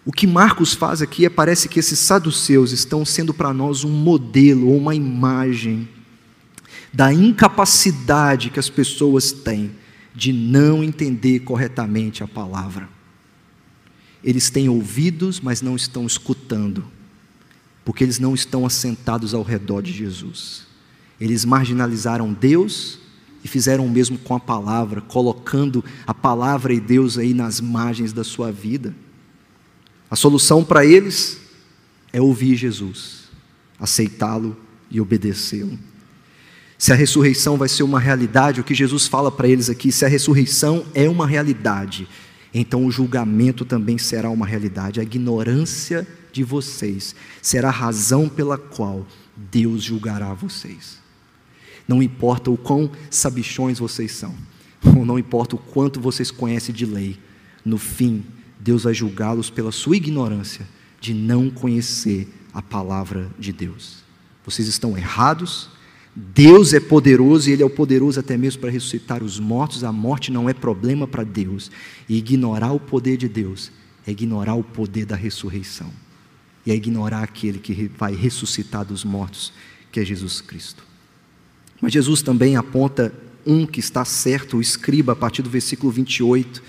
[0.09, 3.91] O que Marcos faz aqui é parece que esses saduceus estão sendo para nós um
[3.91, 5.87] modelo ou uma imagem
[6.91, 9.69] da incapacidade que as pessoas têm
[10.15, 12.89] de não entender corretamente a palavra.
[14.23, 16.83] eles têm ouvidos, mas não estão escutando,
[17.85, 20.65] porque eles não estão assentados ao redor de Jesus.
[21.21, 22.97] Eles marginalizaram Deus
[23.43, 28.11] e fizeram o mesmo com a palavra, colocando a palavra e Deus aí nas margens
[28.11, 28.95] da sua vida.
[30.09, 31.39] A solução para eles
[32.11, 33.29] é ouvir Jesus,
[33.79, 34.57] aceitá-lo
[34.89, 35.77] e obedecê-lo.
[36.77, 40.05] Se a ressurreição vai ser uma realidade, o que Jesus fala para eles aqui, se
[40.05, 42.07] a ressurreição é uma realidade,
[42.53, 44.99] então o julgamento também será uma realidade.
[44.99, 50.97] A ignorância de vocês será a razão pela qual Deus julgará vocês.
[51.87, 54.33] Não importa o quão sabichões vocês são,
[54.95, 57.19] ou não importa o quanto vocês conhecem de lei,
[57.65, 58.23] no fim,
[58.69, 60.63] Deus vai julgá-los pela sua ignorância
[61.01, 64.03] de não conhecer a palavra de Deus.
[64.45, 65.71] Vocês estão errados,
[66.15, 69.83] Deus é poderoso e Ele é o poderoso até mesmo para ressuscitar os mortos.
[69.83, 71.71] A morte não é problema para Deus.
[72.07, 73.71] E ignorar o poder de Deus
[74.05, 75.91] é ignorar o poder da ressurreição.
[76.63, 79.51] E é ignorar aquele que vai ressuscitar dos mortos,
[79.91, 80.83] que é Jesus Cristo.
[81.81, 83.11] Mas Jesus também aponta
[83.43, 86.61] um que está certo, o escriba, a partir do versículo 28.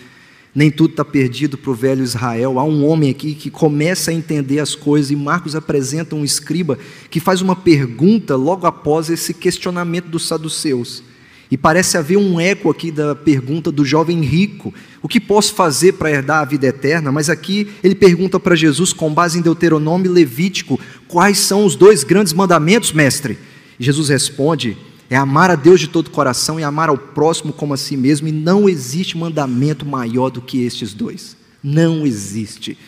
[0.55, 2.59] Nem tudo está perdido para o velho Israel.
[2.59, 6.79] Há um homem aqui que começa a entender as coisas, e Marcos apresenta um escriba
[7.09, 11.05] que faz uma pergunta logo após esse questionamento dos saduceus.
[11.51, 15.95] E parece haver um eco aqui da pergunta do jovem rico: o que posso fazer
[15.95, 17.11] para herdar a vida eterna?
[17.11, 21.75] Mas aqui ele pergunta para Jesus, com base em Deuteronômio e Levítico: quais são os
[21.75, 23.37] dois grandes mandamentos, mestre?
[23.79, 24.77] Jesus responde:
[25.11, 27.97] é amar a Deus de todo o coração e amar ao próximo como a si
[27.97, 31.37] mesmo, e não existe mandamento maior do que estes dois.
[31.61, 32.79] Não existe.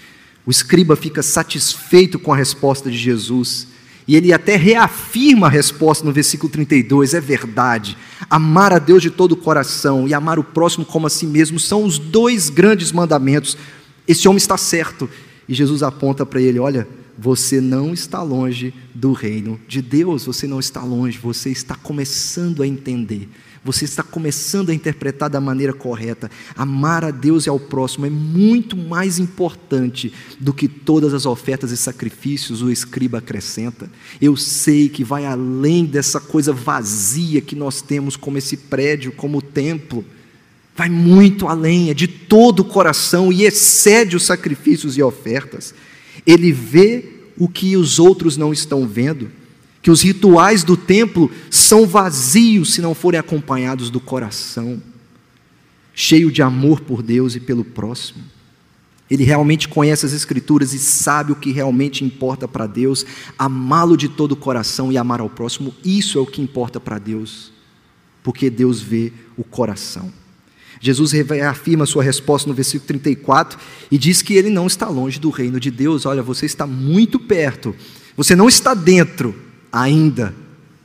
[0.46, 3.66] O escriba fica satisfeito com a resposta de Jesus,
[4.06, 7.96] e ele até reafirma a resposta no versículo 32, é verdade.
[8.30, 11.58] Amar a Deus de todo o coração e amar o próximo como a si mesmo
[11.58, 13.56] são os dois grandes mandamentos.
[14.06, 15.11] Esse homem está certo.
[15.48, 16.87] E Jesus aponta para ele: olha,
[17.22, 22.64] você não está longe do reino de Deus, você não está longe, você está começando
[22.64, 23.28] a entender,
[23.64, 26.28] você está começando a interpretar da maneira correta.
[26.56, 31.70] Amar a Deus e ao próximo é muito mais importante do que todas as ofertas
[31.70, 33.88] e sacrifícios, o escriba acrescenta.
[34.20, 39.38] Eu sei que vai além dessa coisa vazia que nós temos, como esse prédio, como
[39.38, 40.04] o templo.
[40.74, 45.72] Vai muito além, é de todo o coração e excede os sacrifícios e ofertas.
[46.26, 49.30] Ele vê o que os outros não estão vendo,
[49.80, 54.80] que os rituais do templo são vazios se não forem acompanhados do coração,
[55.94, 58.22] cheio de amor por Deus e pelo próximo.
[59.10, 63.04] Ele realmente conhece as Escrituras e sabe o que realmente importa para Deus,
[63.38, 66.98] amá-lo de todo o coração e amar ao próximo, isso é o que importa para
[66.98, 67.52] Deus,
[68.22, 70.21] porque Deus vê o coração.
[70.82, 73.56] Jesus reafirma sua resposta no versículo 34
[73.88, 76.04] e diz que ele não está longe do reino de Deus.
[76.04, 77.72] Olha, você está muito perto.
[78.16, 79.32] Você não está dentro
[79.70, 80.34] ainda,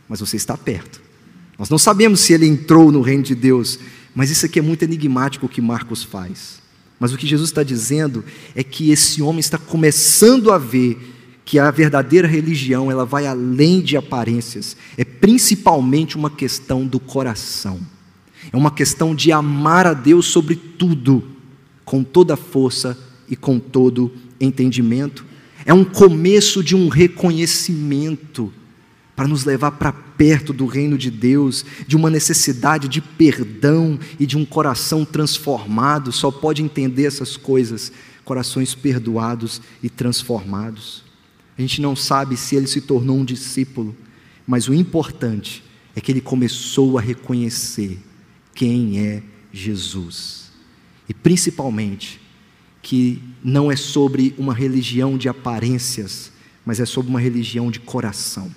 [0.07, 1.01] mas você está perto.
[1.57, 3.79] Nós não sabemos se ele entrou no reino de Deus,
[4.13, 6.59] mas isso aqui é muito enigmático o que Marcos faz.
[6.99, 11.57] Mas o que Jesus está dizendo é que esse homem está começando a ver que
[11.57, 17.79] a verdadeira religião ela vai além de aparências, é principalmente uma questão do coração.
[18.51, 21.23] É uma questão de amar a Deus sobre tudo,
[21.83, 22.97] com toda força
[23.29, 25.25] e com todo entendimento.
[25.65, 28.53] É um começo de um reconhecimento
[29.15, 34.25] para nos levar para perto do reino de Deus, de uma necessidade de perdão e
[34.25, 36.11] de um coração transformado.
[36.11, 37.91] Só pode entender essas coisas
[38.23, 41.03] corações perdoados e transformados.
[41.57, 43.95] A gente não sabe se ele se tornou um discípulo,
[44.45, 45.63] mas o importante
[45.95, 47.97] é que ele começou a reconhecer
[48.57, 49.21] quem é
[49.53, 50.51] Jesus.
[51.07, 52.19] E principalmente,
[52.81, 56.31] que não é sobre uma religião de aparências,
[56.65, 58.51] mas é sobre uma religião de coração,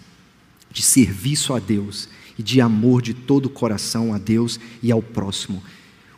[0.71, 2.09] de serviço a Deus
[2.39, 5.63] e de amor de todo o coração a Deus e ao próximo.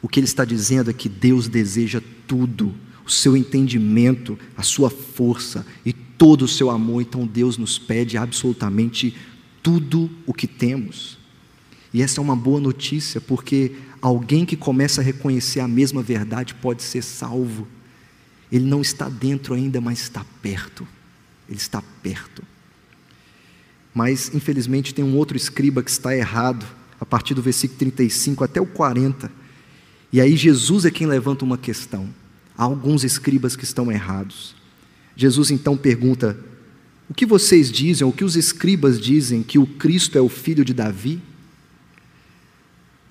[0.00, 2.72] O que ele está dizendo é que Deus deseja tudo,
[3.04, 7.02] o seu entendimento, a sua força e todo o seu amor.
[7.02, 9.16] Então Deus nos pede absolutamente
[9.60, 11.20] tudo o que temos.
[11.92, 16.54] E essa é uma boa notícia, porque alguém que começa a reconhecer a mesma verdade
[16.54, 17.68] pode ser salvo.
[18.50, 20.86] Ele não está dentro ainda, mas está perto.
[21.48, 22.42] Ele está perto.
[23.94, 26.66] Mas, infelizmente, tem um outro escriba que está errado,
[26.98, 29.30] a partir do versículo 35 até o 40.
[30.12, 32.08] E aí, Jesus é quem levanta uma questão.
[32.56, 34.54] Há alguns escribas que estão errados.
[35.14, 36.38] Jesus então pergunta:
[37.08, 40.64] O que vocês dizem, o que os escribas dizem que o Cristo é o filho
[40.64, 41.20] de Davi?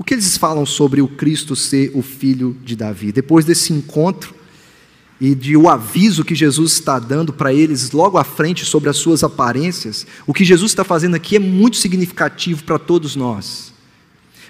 [0.01, 3.11] O que eles falam sobre o Cristo ser o filho de Davi?
[3.11, 4.33] Depois desse encontro,
[5.19, 8.97] e de o aviso que Jesus está dando para eles logo à frente sobre as
[8.97, 13.73] suas aparências, o que Jesus está fazendo aqui é muito significativo para todos nós.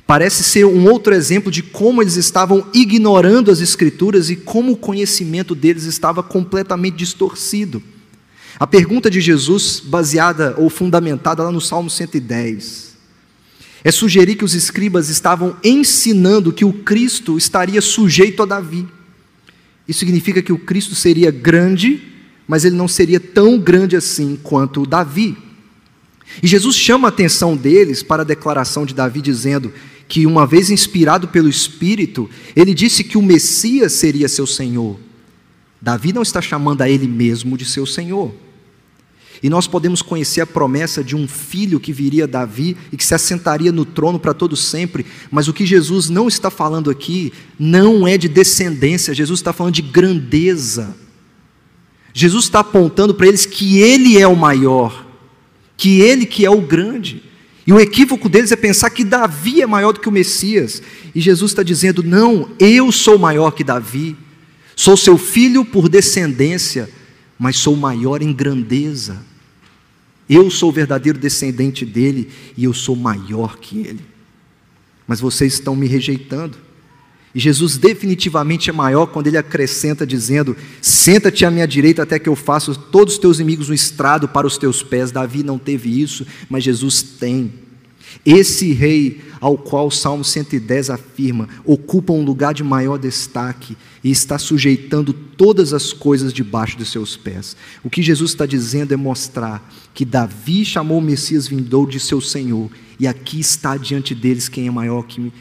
[0.08, 4.78] Parece ser um outro exemplo de como eles estavam ignorando as Escrituras e como o
[4.78, 7.84] conhecimento deles estava completamente distorcido.
[8.58, 12.91] A pergunta de Jesus, baseada ou fundamentada lá no Salmo 110,
[13.84, 18.88] é sugerir que os escribas estavam ensinando que o Cristo estaria sujeito a Davi.
[19.88, 22.02] Isso significa que o Cristo seria grande,
[22.48, 25.38] mas ele não seria tão grande assim quanto Davi.
[26.42, 29.74] E Jesus chama a atenção deles para a declaração de Davi, dizendo
[30.08, 35.00] que, uma vez inspirado pelo Espírito, ele disse que o Messias seria seu Senhor.
[35.82, 38.34] Davi não está chamando a ele mesmo de seu Senhor.
[39.44, 43.16] E nós podemos conhecer a promessa de um filho que viria Davi e que se
[43.16, 48.08] assentaria no trono para todo sempre, mas o que Jesus não está falando aqui não
[48.08, 50.96] é de descendência, Jesus está falando de grandeza.
[52.14, 55.08] Jesus está apontando para eles que ele é o maior,
[55.76, 57.24] que ele que é o grande.
[57.66, 60.84] E o equívoco deles é pensar que Davi é maior do que o Messias.
[61.16, 64.16] E Jesus está dizendo: não, eu sou maior que Davi,
[64.76, 66.90] sou seu filho por descendência,
[67.40, 69.31] mas sou maior em grandeza.
[70.34, 74.00] Eu sou o verdadeiro descendente dele e eu sou maior que ele.
[75.06, 76.58] Mas vocês estão me rejeitando.
[77.36, 82.30] E Jesus definitivamente é maior quando ele acrescenta dizendo: Senta-te à minha direita até que
[82.30, 85.12] eu faça todos os teus inimigos no estrado para os teus pés.
[85.12, 87.52] Davi não teve isso, mas Jesus tem.
[88.26, 94.12] Esse rei ao qual o Salmo 110 afirma, ocupa um lugar de maior destaque e
[94.12, 97.58] está sujeitando todas as coisas debaixo de seus pés.
[97.84, 102.22] O que Jesus está dizendo é mostrar que Davi chamou o Messias vindouro de seu
[102.22, 102.70] Senhor,
[103.00, 105.34] e aqui está diante deles quem é maior que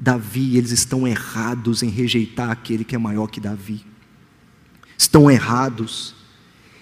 [0.00, 3.84] Davi, eles estão errados em rejeitar aquele que é maior que Davi.
[4.96, 6.14] Estão errados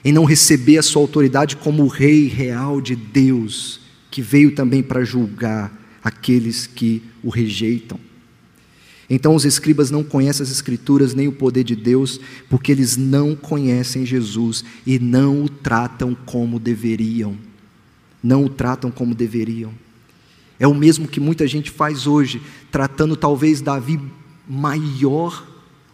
[0.05, 3.81] em não receber a sua autoridade como rei real de Deus
[4.13, 5.73] que veio também para julgar
[6.05, 7.99] aqueles que o rejeitam.
[9.09, 13.35] Então os escribas não conhecem as Escrituras nem o poder de Deus, porque eles não
[13.35, 17.37] conhecem Jesus e não o tratam como deveriam.
[18.23, 19.73] Não o tratam como deveriam.
[20.61, 23.99] É o mesmo que muita gente faz hoje, tratando talvez Davi
[24.47, 25.47] maior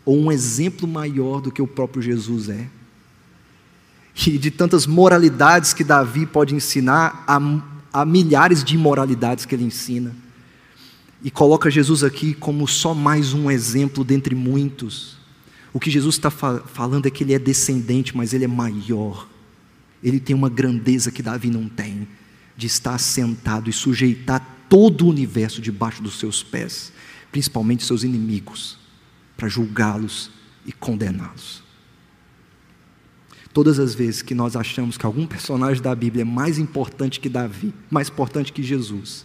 [0.05, 2.67] ou um exemplo maior do que o próprio Jesus é.
[4.27, 7.39] E de tantas moralidades que Davi pode ensinar, a
[7.92, 10.14] há milhares de imoralidades que ele ensina.
[11.22, 15.16] E coloca Jesus aqui como só mais um exemplo dentre muitos.
[15.72, 19.29] O que Jesus está falando é que ele é descendente, mas ele é maior.
[20.03, 22.07] Ele tem uma grandeza que Davi não tem,
[22.57, 26.92] de estar sentado e sujeitar todo o universo debaixo dos seus pés,
[27.33, 28.79] principalmente seus inimigos,
[29.37, 30.31] para julgá-los
[30.64, 31.68] e condená-los.
[33.59, 37.29] Todas as vezes que nós achamos que algum personagem da Bíblia é mais importante que
[37.29, 39.25] Davi, mais importante que Jesus,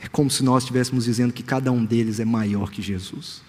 [0.00, 3.42] é como se nós estivéssemos dizendo que cada um deles é maior que Jesus.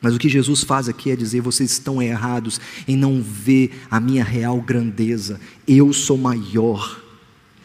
[0.00, 4.00] Mas o que Jesus faz aqui é dizer: vocês estão errados em não ver a
[4.00, 5.40] minha real grandeza.
[5.68, 7.00] Eu sou maior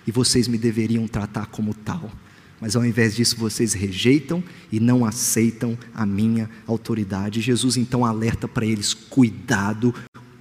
[0.06, 2.12] e vocês me deveriam tratar como tal.
[2.60, 7.42] Mas ao invés disso, vocês rejeitam e não aceitam a minha autoridade.
[7.42, 9.94] Jesus então alerta para eles: cuidado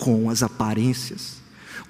[0.06, 1.38] com as aparências.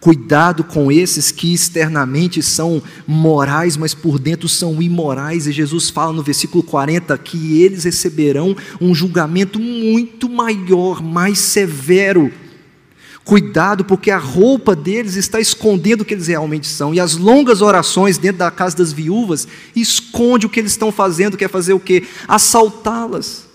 [0.01, 5.47] Cuidado com esses que externamente são morais, mas por dentro são imorais.
[5.47, 12.33] E Jesus fala no versículo 40 que eles receberão um julgamento muito maior, mais severo.
[13.23, 16.95] Cuidado, porque a roupa deles está escondendo o que eles realmente são.
[16.95, 21.37] E as longas orações dentro da casa das viúvas esconde o que eles estão fazendo,
[21.37, 22.03] quer fazer o quê?
[22.27, 23.46] Assaltá-las.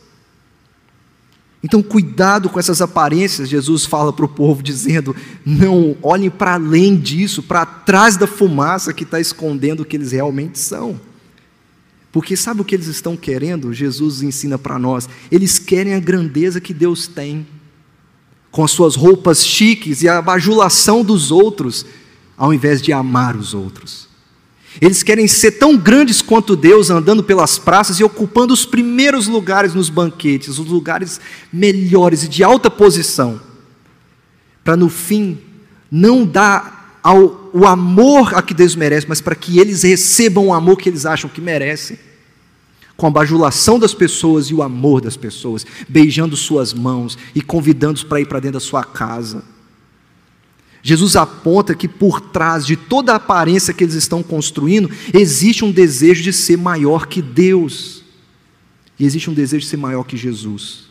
[1.64, 6.98] Então, cuidado com essas aparências, Jesus fala para o povo, dizendo: não olhem para além
[6.98, 11.00] disso, para trás da fumaça que está escondendo o que eles realmente são.
[12.12, 13.74] Porque sabe o que eles estão querendo?
[13.74, 17.46] Jesus ensina para nós: eles querem a grandeza que Deus tem,
[18.50, 21.86] com as suas roupas chiques e a bajulação dos outros,
[22.36, 24.11] ao invés de amar os outros.
[24.80, 29.74] Eles querem ser tão grandes quanto Deus, andando pelas praças e ocupando os primeiros lugares
[29.74, 31.20] nos banquetes, os lugares
[31.52, 33.42] melhores e de alta posição,
[34.64, 35.40] para no fim
[35.92, 40.54] não dar ao, o amor a que Deus merece, mas para que eles recebam o
[40.54, 42.00] amor que eles acham que merecem,
[42.96, 48.04] com a bajulação das pessoas e o amor das pessoas, beijando suas mãos e convidando-os
[48.04, 49.44] para ir para dentro da sua casa
[50.84, 55.72] Jesus aponta que por trás de toda a aparência que eles estão construindo, existe um
[55.72, 58.04] desejo de ser maior que Deus.
[58.98, 60.90] E existe um desejo de ser maior que Jesus.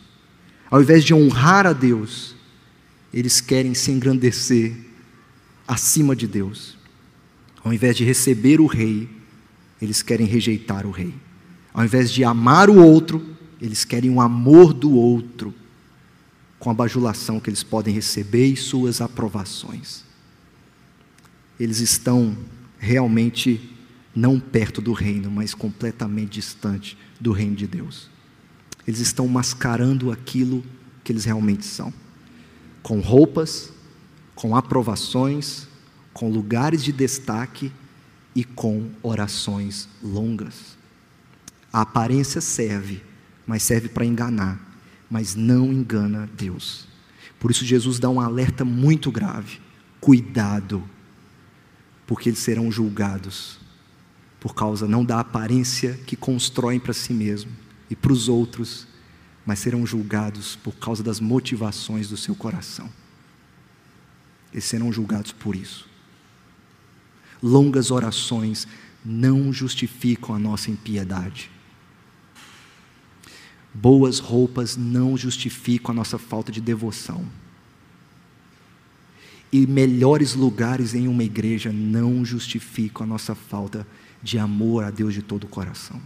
[0.69, 2.35] Ao invés de honrar a Deus,
[3.13, 4.73] eles querem se engrandecer
[5.67, 6.77] acima de Deus.
[7.63, 9.09] Ao invés de receber o rei,
[9.81, 11.13] eles querem rejeitar o rei.
[11.73, 13.25] Ao invés de amar o outro,
[13.61, 15.53] eles querem o amor do outro,
[16.61, 20.03] com a bajulação que eles podem receber e suas aprovações.
[21.59, 22.37] Eles estão
[22.77, 23.75] realmente
[24.15, 28.11] não perto do reino, mas completamente distante do reino de Deus.
[28.87, 30.63] Eles estão mascarando aquilo
[31.03, 31.91] que eles realmente são,
[32.83, 33.73] com roupas,
[34.35, 35.67] com aprovações,
[36.13, 37.71] com lugares de destaque
[38.35, 40.77] e com orações longas.
[41.73, 43.01] A aparência serve,
[43.47, 44.70] mas serve para enganar,
[45.11, 46.87] mas não engana Deus.
[47.37, 49.59] Por isso, Jesus dá um alerta muito grave:
[49.99, 50.81] cuidado,
[52.07, 53.59] porque eles serão julgados
[54.39, 57.51] por causa não da aparência que constroem para si mesmo
[57.91, 58.87] e para os outros,
[59.45, 62.89] mas serão julgados por causa das motivações do seu coração.
[64.51, 65.87] Eles serão julgados por isso.
[67.41, 68.67] Longas orações
[69.05, 71.51] não justificam a nossa impiedade.
[73.73, 77.25] Boas roupas não justificam a nossa falta de devoção.
[79.51, 83.87] E melhores lugares em uma igreja não justificam a nossa falta
[84.21, 86.01] de amor a Deus de todo o coração.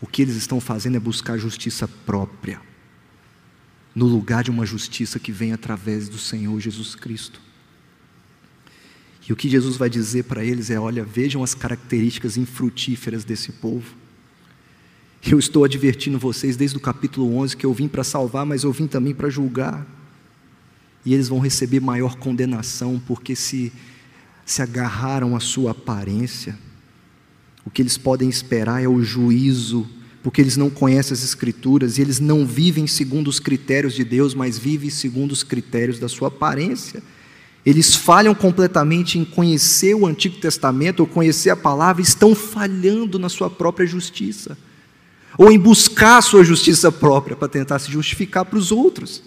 [0.00, 2.60] O que eles estão fazendo é buscar justiça própria,
[3.94, 7.40] no lugar de uma justiça que vem através do Senhor Jesus Cristo.
[9.26, 13.52] E o que Jesus vai dizer para eles é: olha, vejam as características infrutíferas desse
[13.52, 13.96] povo.
[15.26, 18.70] Eu estou advertindo vocês desde o capítulo 11 que eu vim para salvar, mas eu
[18.70, 19.86] vim também para julgar.
[21.02, 23.72] E eles vão receber maior condenação, porque se,
[24.44, 26.58] se agarraram à sua aparência,
[27.64, 29.88] o que eles podem esperar é o juízo,
[30.22, 34.34] porque eles não conhecem as Escrituras e eles não vivem segundo os critérios de Deus,
[34.34, 37.02] mas vivem segundo os critérios da sua aparência.
[37.64, 43.30] Eles falham completamente em conhecer o Antigo Testamento ou conhecer a palavra, estão falhando na
[43.30, 44.54] sua própria justiça
[45.36, 49.22] ou em buscar a sua justiça própria para tentar se justificar para os outros.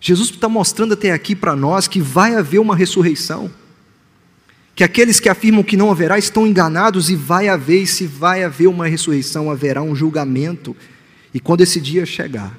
[0.00, 3.50] Jesus está mostrando até aqui para nós que vai haver uma ressurreição,
[4.74, 8.42] que aqueles que afirmam que não haverá estão enganados e vai haver, e se vai
[8.42, 10.76] haver uma ressurreição, haverá um julgamento,
[11.32, 12.58] e quando esse dia chegar,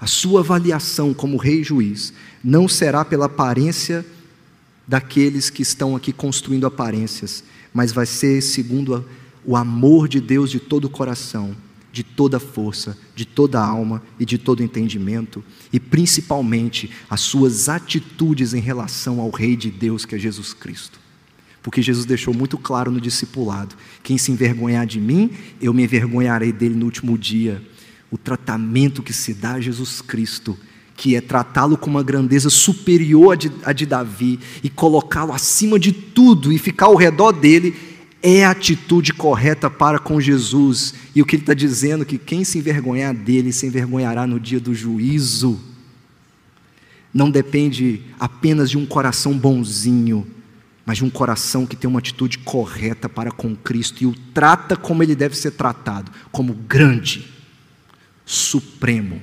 [0.00, 2.12] a sua avaliação como rei e juiz
[2.42, 4.04] não será pela aparência
[4.86, 9.06] daqueles que estão aqui construindo aparências, mas vai ser segundo
[9.44, 11.56] o amor de Deus de todo o coração
[11.94, 18.52] de toda força, de toda alma e de todo entendimento, e principalmente as suas atitudes
[18.52, 20.98] em relação ao Rei de Deus, que é Jesus Cristo.
[21.62, 25.30] Porque Jesus deixou muito claro no discipulado: quem se envergonhar de mim,
[25.62, 27.62] eu me envergonharei dele no último dia.
[28.10, 30.58] O tratamento que se dá a Jesus Cristo,
[30.96, 35.78] que é tratá-lo com uma grandeza superior à de, à de Davi e colocá-lo acima
[35.78, 37.93] de tudo e ficar ao redor dele,
[38.26, 40.94] é a atitude correta para com Jesus.
[41.14, 44.58] E o que ele está dizendo que quem se envergonhar dele se envergonhará no dia
[44.58, 45.60] do juízo.
[47.12, 50.26] Não depende apenas de um coração bonzinho,
[50.86, 54.74] mas de um coração que tem uma atitude correta para com Cristo e o trata
[54.74, 57.30] como ele deve ser tratado, como grande,
[58.24, 59.22] supremo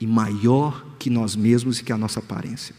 [0.00, 2.74] e maior que nós mesmos e que a nossa aparência.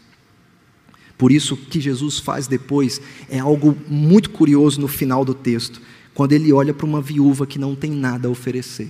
[1.18, 5.82] Por isso, o que Jesus faz depois é algo muito curioso no final do texto,
[6.14, 8.88] quando ele olha para uma viúva que não tem nada a oferecer.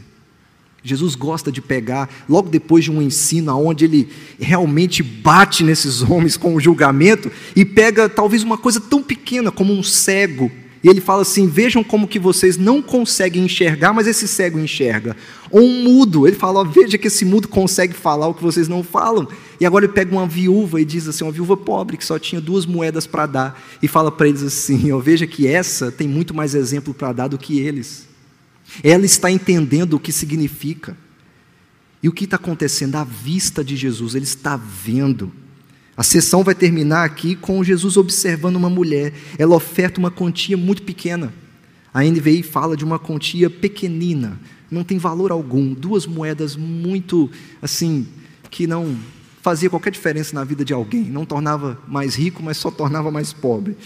[0.84, 4.08] Jesus gosta de pegar, logo depois de um ensino onde ele
[4.38, 9.72] realmente bate nesses homens com o julgamento, e pega talvez uma coisa tão pequena como
[9.72, 10.52] um cego
[10.82, 15.16] e ele fala assim: vejam como que vocês não conseguem enxergar, mas esse cego enxerga.
[15.50, 18.82] Ou um mudo, ele fala: veja que esse mudo consegue falar o que vocês não
[18.82, 19.26] falam.
[19.60, 22.40] E agora ele pega uma viúva e diz assim: uma viúva pobre que só tinha
[22.40, 26.32] duas moedas para dar, e fala para eles assim: ó, veja que essa tem muito
[26.32, 28.06] mais exemplo para dar do que eles.
[28.82, 30.96] Ela está entendendo o que significa.
[32.00, 34.14] E o que está acontecendo à vista de Jesus?
[34.14, 35.32] Ele está vendo.
[35.98, 39.12] A sessão vai terminar aqui com Jesus observando uma mulher.
[39.36, 41.34] Ela oferta uma quantia muito pequena.
[41.92, 44.38] A NVI fala de uma quantia pequenina,
[44.70, 47.28] não tem valor algum, duas moedas muito
[47.60, 48.06] assim
[48.48, 48.96] que não
[49.42, 53.32] fazia qualquer diferença na vida de alguém, não tornava mais rico, mas só tornava mais
[53.32, 53.76] pobre.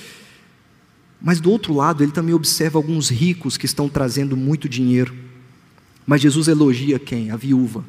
[1.19, 5.15] Mas do outro lado, ele também observa alguns ricos que estão trazendo muito dinheiro.
[6.07, 7.31] Mas Jesus elogia quem?
[7.31, 7.83] A viúva.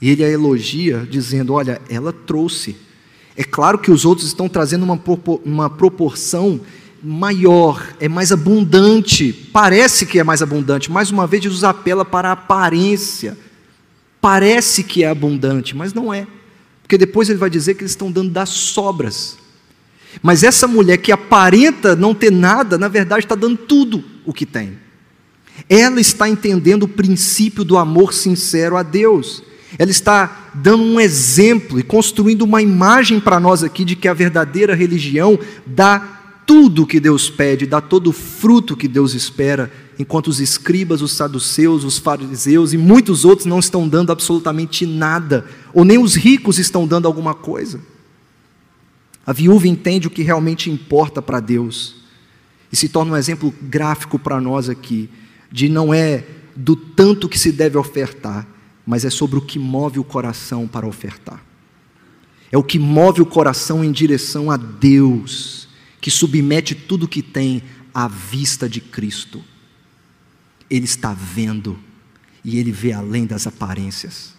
[0.00, 2.76] E ele a elogia dizendo: Olha, ela trouxe
[3.36, 5.00] é claro que os outros estão trazendo uma,
[5.44, 6.60] uma proporção
[7.02, 10.90] maior, é mais abundante, parece que é mais abundante.
[10.90, 13.36] Mais uma vez, Jesus apela para a aparência.
[14.20, 16.26] Parece que é abundante, mas não é.
[16.82, 19.36] Porque depois ele vai dizer que eles estão dando das sobras.
[20.22, 24.46] Mas essa mulher que aparenta não ter nada, na verdade está dando tudo o que
[24.46, 24.78] tem.
[25.68, 29.42] Ela está entendendo o princípio do amor sincero a Deus.
[29.78, 34.14] Ela está dando um exemplo e construindo uma imagem para nós aqui de que a
[34.14, 36.14] verdadeira religião dá
[36.46, 41.00] tudo o que Deus pede, dá todo o fruto que Deus espera, enquanto os escribas,
[41.00, 46.14] os saduceus, os fariseus e muitos outros não estão dando absolutamente nada, ou nem os
[46.14, 47.80] ricos estão dando alguma coisa.
[49.26, 51.96] A viúva entende o que realmente importa para Deus
[52.70, 55.08] e se torna um exemplo gráfico para nós aqui,
[55.50, 58.46] de não é do tanto que se deve ofertar,
[58.86, 61.42] mas é sobre o que move o coração para ofertar.
[62.52, 65.68] É o que move o coração em direção a Deus,
[66.00, 67.62] que submete tudo o que tem
[67.92, 69.42] à vista de Cristo.
[70.70, 71.78] Ele está vendo
[72.44, 74.34] e ele vê além das aparências.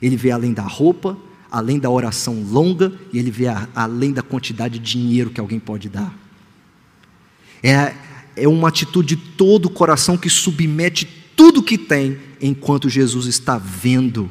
[0.00, 1.16] Ele vê além da roupa,
[1.50, 5.58] além da oração longa e ele vê a, além da quantidade de dinheiro que alguém
[5.58, 6.14] pode dar.
[7.62, 7.94] É,
[8.36, 13.58] é uma atitude de todo o coração que submete tudo que tem enquanto Jesus está
[13.58, 14.30] vendo.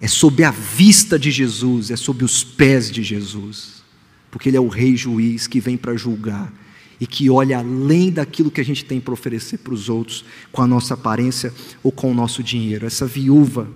[0.00, 3.82] É sob a vista de Jesus, é sob os pés de Jesus,
[4.30, 6.52] porque Ele é o Rei juiz que vem para julgar
[7.00, 10.62] e que olha além daquilo que a gente tem para oferecer para os outros com
[10.62, 12.86] a nossa aparência ou com o nosso dinheiro.
[12.86, 13.68] Essa viúva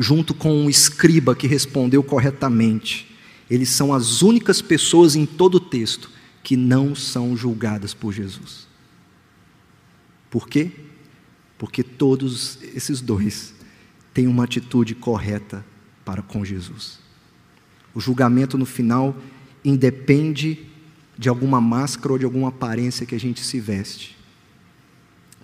[0.00, 3.06] junto com um escriba que respondeu corretamente.
[3.50, 6.10] Eles são as únicas pessoas em todo o texto
[6.42, 8.66] que não são julgadas por Jesus.
[10.30, 10.70] Por quê?
[11.60, 13.52] Porque todos esses dois
[14.14, 15.62] têm uma atitude correta
[16.06, 16.98] para com Jesus.
[17.92, 19.14] O julgamento no final
[19.62, 20.66] independe
[21.18, 24.16] de alguma máscara ou de alguma aparência que a gente se veste,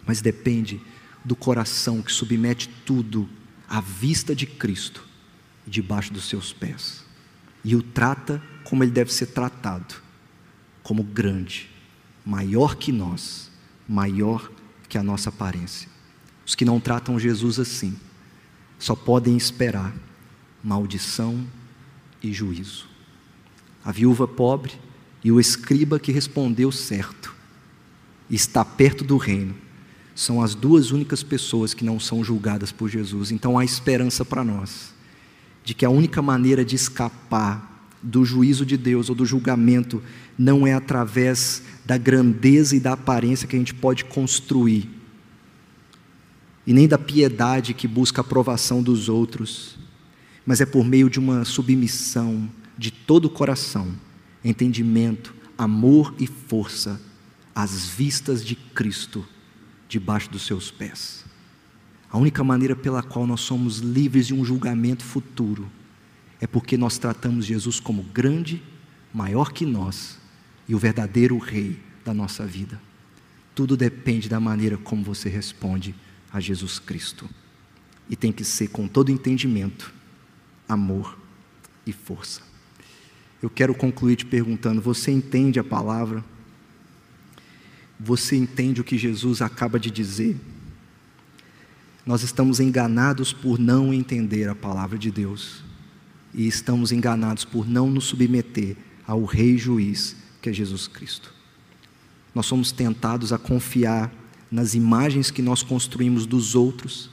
[0.07, 0.81] mas depende
[1.23, 3.29] do coração que submete tudo
[3.69, 5.07] à vista de Cristo,
[5.67, 7.05] debaixo dos seus pés,
[7.63, 9.97] e o trata como ele deve ser tratado,
[10.83, 11.69] como grande,
[12.25, 13.51] maior que nós,
[13.87, 14.51] maior
[14.89, 15.95] que a nossa aparência.
[16.47, 17.97] Os que não tratam Jesus assim,
[18.79, 19.93] só podem esperar
[20.63, 21.45] maldição
[22.23, 22.89] e juízo.
[23.85, 24.73] A viúva pobre
[25.23, 27.35] e o escriba que respondeu certo,
[28.31, 29.55] está perto do reino,
[30.15, 33.31] são as duas únicas pessoas que não são julgadas por Jesus.
[33.31, 34.95] Então há esperança para nós
[35.67, 40.01] de que a única maneira de escapar do juízo de Deus ou do julgamento
[40.39, 44.89] não é através da grandeza e da aparência que a gente pode construir,
[46.67, 49.79] e nem da piedade que busca a aprovação dos outros,
[50.45, 53.95] mas é por meio de uma submissão de todo o coração,
[54.45, 57.01] entendimento, amor e força
[57.55, 59.25] às vistas de Cristo
[59.89, 61.25] debaixo dos seus pés.
[62.11, 65.71] A única maneira pela qual nós somos livres de um julgamento futuro
[66.41, 68.63] é porque nós tratamos Jesus como grande,
[69.13, 70.19] maior que nós
[70.69, 72.81] e o verdadeiro Rei da nossa vida.
[73.55, 75.95] Tudo depende da maneira como você responde
[76.37, 77.27] a Jesus Cristo.
[78.11, 79.93] E tem que ser com todo entendimento,
[80.69, 81.19] amor
[81.87, 82.43] e força.
[83.43, 86.23] Eu quero concluir te perguntando: você entende a palavra?
[87.99, 90.37] Você entende o que Jesus acaba de dizer?
[92.05, 95.65] Nós estamos enganados por não entender a palavra de Deus
[96.35, 98.77] e estamos enganados por não nos submeter
[99.07, 101.33] ao Rei Juiz, que é Jesus Cristo.
[102.35, 104.13] Nós somos tentados a confiar
[104.51, 107.11] nas imagens que nós construímos dos outros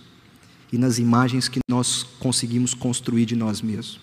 [0.71, 3.99] e nas imagens que nós conseguimos construir de nós mesmos.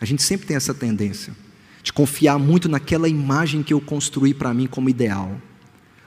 [0.00, 1.34] A gente sempre tem essa tendência
[1.82, 5.40] de confiar muito naquela imagem que eu construí para mim como ideal,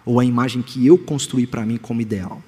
[0.05, 2.41] ou a imagem que eu construí para mim como ideal.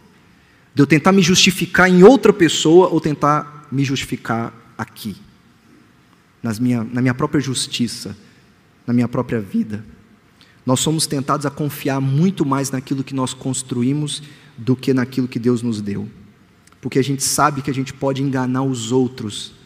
[0.74, 5.16] De eu tentar me justificar em outra pessoa ou tentar me justificar aqui,
[6.42, 8.18] nas minha, na minha própria justiça,
[8.88, 9.86] na minha própria vida.
[10.70, 14.22] Nós somos tentados a confiar muito mais naquilo que nós construímos
[14.56, 16.08] do que naquilo que Deus nos deu.
[16.80, 19.60] Porque a gente sabe que a gente pode enganar os outros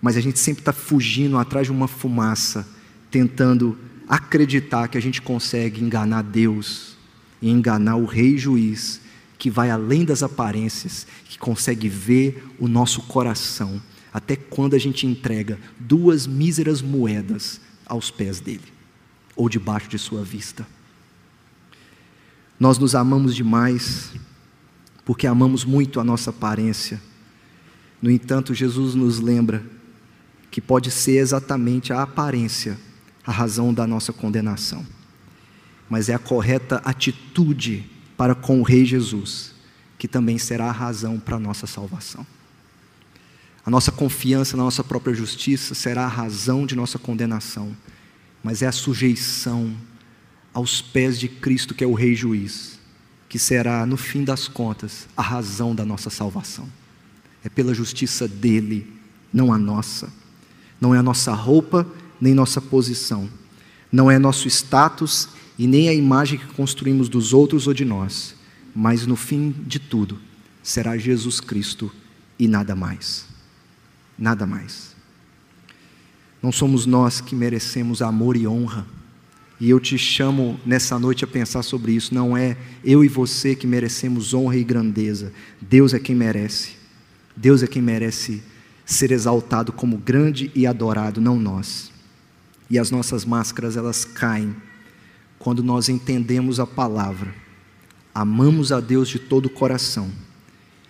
[0.00, 2.66] mas a gente sempre está fugindo atrás de uma fumaça,
[3.10, 3.76] tentando
[4.08, 6.96] acreditar que a gente consegue enganar Deus
[7.42, 9.00] e enganar o Rei Juiz,
[9.36, 13.80] que vai além das aparências, que consegue ver o nosso coração,
[14.12, 18.77] até quando a gente entrega duas míseras moedas aos pés dele,
[19.38, 20.66] ou debaixo de sua vista.
[22.58, 24.12] Nós nos amamos demais,
[25.04, 27.00] porque amamos muito a nossa aparência.
[28.02, 29.64] No entanto, Jesus nos lembra
[30.50, 32.76] que pode ser exatamente a aparência,
[33.24, 34.84] a razão da nossa condenação.
[35.88, 39.54] Mas é a correta atitude para com o Rei Jesus,
[39.96, 42.26] que também será a razão para a nossa salvação.
[43.64, 47.76] A nossa confiança na nossa própria justiça será a razão de nossa condenação,
[48.42, 49.74] mas é a sujeição
[50.52, 52.78] aos pés de Cristo, que é o Rei Juiz,
[53.28, 56.68] que será, no fim das contas, a razão da nossa salvação.
[57.44, 58.90] É pela justiça dele,
[59.32, 60.12] não a nossa.
[60.80, 61.86] Não é a nossa roupa,
[62.20, 63.28] nem nossa posição.
[63.92, 65.28] Não é nosso status
[65.58, 68.34] e nem a imagem que construímos dos outros ou de nós.
[68.74, 70.18] Mas no fim de tudo,
[70.62, 71.92] será Jesus Cristo
[72.38, 73.28] e nada mais
[74.18, 74.96] nada mais.
[76.42, 78.86] Não somos nós que merecemos amor e honra.
[79.60, 82.14] E eu te chamo nessa noite a pensar sobre isso.
[82.14, 85.32] Não é eu e você que merecemos honra e grandeza.
[85.60, 86.76] Deus é quem merece.
[87.36, 88.42] Deus é quem merece
[88.84, 91.90] ser exaltado como grande e adorado, não nós.
[92.70, 94.54] E as nossas máscaras elas caem
[95.38, 97.32] quando nós entendemos a palavra,
[98.14, 100.10] amamos a Deus de todo o coração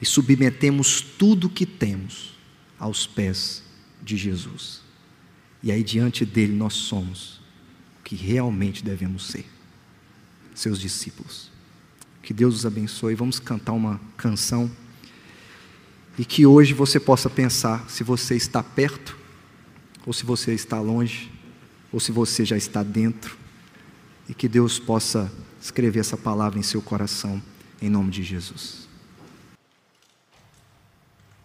[0.01, 2.35] e submetemos tudo o que temos
[2.79, 3.63] aos pés
[4.03, 4.88] de Jesus.
[5.63, 7.41] E aí, diante dele, nós somos
[8.01, 9.45] o que realmente devemos ser,
[10.55, 11.51] seus discípulos.
[12.23, 13.15] Que Deus os abençoe.
[13.15, 14.71] Vamos cantar uma canção.
[16.19, 19.17] E que hoje você possa pensar se você está perto,
[20.05, 21.31] ou se você está longe,
[21.93, 23.37] ou se você já está dentro.
[24.29, 27.43] E que Deus possa escrever essa palavra em seu coração,
[27.81, 28.88] em nome de Jesus.